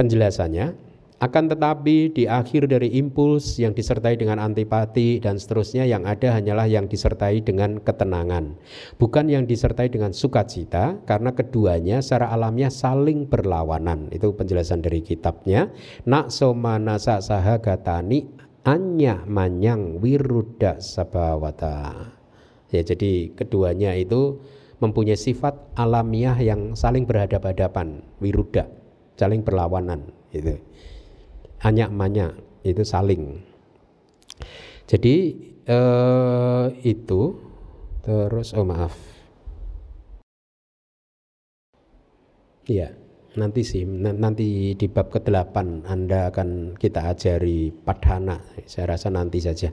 [0.00, 0.88] penjelasannya
[1.20, 6.64] akan tetapi di akhir dari impuls yang disertai dengan antipati dan seterusnya yang ada hanyalah
[6.64, 8.56] yang disertai dengan ketenangan.
[8.96, 14.08] Bukan yang disertai dengan sukacita karena keduanya secara alamiah saling berlawanan.
[14.08, 15.68] Itu penjelasan dari kitabnya.
[16.08, 18.24] Nak somanasa sahagatani
[18.64, 22.19] anya manyang wiruda sabawata.
[22.70, 24.38] Ya jadi keduanya itu
[24.78, 28.70] mempunyai sifat alamiah yang saling berhadapan-hadapan, wiruda,
[29.18, 30.56] saling berlawanan gitu
[31.60, 32.32] anyak manyak
[32.64, 33.40] itu saling.
[34.88, 35.14] Jadi
[35.68, 37.20] eh, itu
[38.04, 38.96] terus oh maaf.
[42.70, 42.94] Iya,
[43.34, 45.56] nanti sih nanti di bab ke-8
[45.90, 48.38] Anda akan kita ajari padhana.
[48.64, 49.70] Saya rasa nanti saja.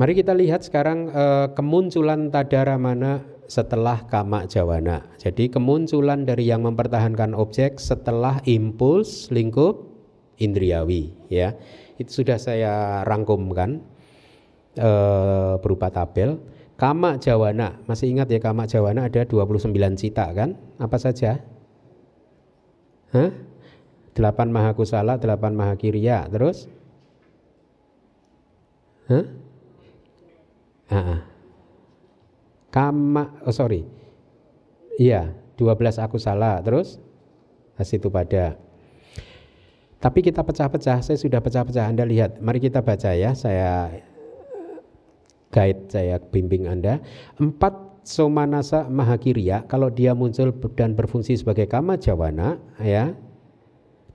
[0.00, 5.04] Mari kita lihat sekarang eh, kemunculan tadara mana setelah kama jawana.
[5.20, 9.92] Jadi kemunculan dari yang mempertahankan objek setelah impuls lingkup
[10.42, 11.54] indriawi ya
[12.00, 13.78] itu sudah saya rangkumkan
[14.74, 14.90] e,
[15.62, 16.42] berupa tabel
[16.74, 21.38] kama jawana masih ingat ya kama jawana ada 29 cita kan apa saja
[23.12, 23.30] Hah?
[24.16, 26.66] 8 maha kusala 8 maha kiriya terus
[29.06, 29.24] Hah?
[30.92, 31.24] Ah.
[32.68, 33.88] Kama, oh sorry.
[35.00, 36.60] Iya, 12 aku salah.
[36.60, 37.00] Terus?
[37.80, 38.60] Hasitu pada.
[40.02, 41.88] Tapi kita pecah-pecah, saya sudah pecah-pecah.
[41.88, 43.32] Anda lihat, mari kita baca ya.
[43.32, 43.88] Saya
[45.48, 47.00] guide, saya bimbing Anda.
[47.40, 53.14] Empat somanasa mahakirya, kalau dia muncul dan berfungsi sebagai kama jawana, ya,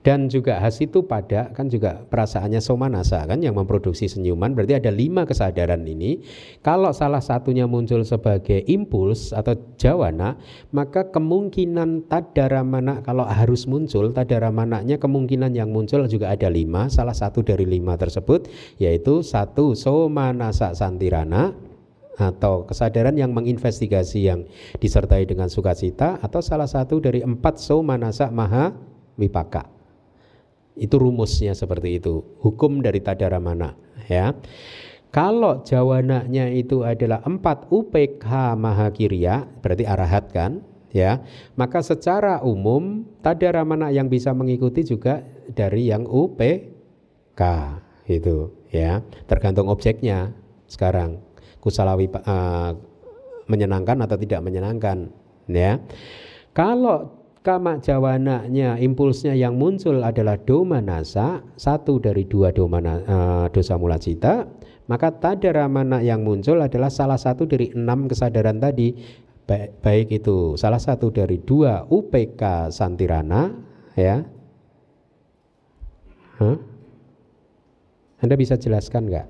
[0.06, 4.54] dan juga has itu pada kan juga perasaannya somanasa kan yang memproduksi senyuman.
[4.54, 6.22] Berarti ada lima kesadaran ini.
[6.62, 10.38] Kalau salah satunya muncul sebagai impuls atau jawana
[10.70, 16.86] maka kemungkinan tadaramana kalau harus muncul tadaramananya kemungkinan yang muncul juga ada lima.
[16.86, 18.46] Salah satu dari lima tersebut
[18.78, 21.58] yaitu satu somanasa santirana
[22.18, 24.42] atau kesadaran yang menginvestigasi yang
[24.82, 28.74] disertai dengan sukacita atau salah satu dari empat somanasa maha
[29.14, 29.77] wipaka
[30.78, 32.22] itu rumusnya seperti itu.
[32.40, 33.74] Hukum dari tadaramana
[34.08, 34.34] ya.
[35.08, 38.28] Kalau jawananya itu adalah empat UPK
[38.60, 40.60] mahakirya, berarti arahat kan,
[40.92, 41.24] ya.
[41.56, 47.40] Maka secara umum tadaramana yang bisa mengikuti juga dari yang UPK
[48.04, 49.00] itu, ya.
[49.24, 50.36] Tergantung objeknya
[50.68, 51.24] sekarang
[51.64, 52.76] kusalawi uh,
[53.48, 55.08] menyenangkan atau tidak menyenangkan,
[55.48, 55.80] ya.
[56.52, 63.96] Kalau kama jawananya impulsnya yang muncul adalah domanasa satu dari dua domana, uh, dosa mula
[63.96, 64.46] cita
[64.88, 68.96] maka tadaramana yang muncul adalah salah satu dari enam kesadaran tadi.
[69.44, 73.52] Baik, baik itu salah satu dari dua UPK santirana
[73.96, 74.24] ya.
[76.40, 76.56] Huh?
[78.18, 79.28] Anda bisa jelaskan nggak?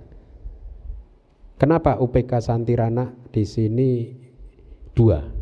[1.59, 4.15] Kenapa UPK santirana di sini
[4.95, 5.38] dua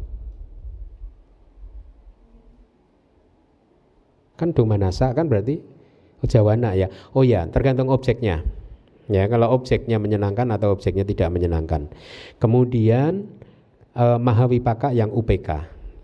[4.36, 5.60] Kan domanasa kan berarti
[6.24, 6.88] jawana ya.
[7.12, 8.40] Oh ya, tergantung objeknya.
[9.06, 11.86] Ya, kalau objeknya menyenangkan atau objeknya tidak menyenangkan.
[12.42, 13.30] Kemudian
[13.94, 15.48] eh, mahawipaka yang UPK.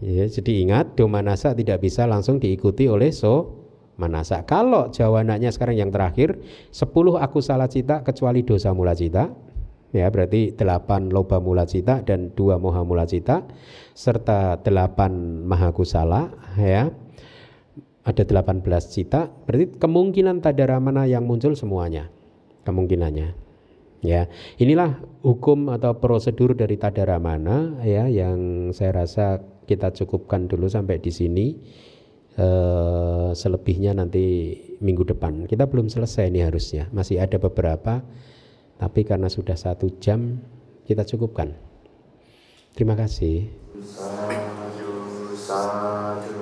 [0.03, 3.63] Ya, jadi ingat domanasa tidak bisa langsung diikuti oleh so
[3.99, 4.43] manasa.
[4.47, 6.39] Kalau jawananya sekarang yang terakhir
[6.75, 9.31] 10 aku salah cita kecuali dosa mula cita.
[9.93, 13.45] Ya, berarti 8 loba mula cita dan 2 moha mula cita
[13.93, 16.89] serta 8 mahakusala ya
[18.03, 22.11] ada 18 cita, berarti kemungkinan tadaramana yang muncul semuanya.
[22.67, 23.39] Kemungkinannya.
[24.03, 24.27] Ya,
[24.59, 31.15] inilah hukum atau prosedur dari tadaramana ya yang saya rasa kita cukupkan dulu sampai di
[31.15, 31.47] sini.
[32.33, 35.45] Eh, selebihnya nanti minggu depan.
[35.45, 38.01] Kita belum selesai ini harusnya, masih ada beberapa,
[38.81, 40.41] tapi karena sudah satu jam
[40.89, 41.53] kita cukupkan.
[42.73, 43.53] Terima kasih.
[43.85, 44.91] Sadu,
[45.37, 46.42] sadu.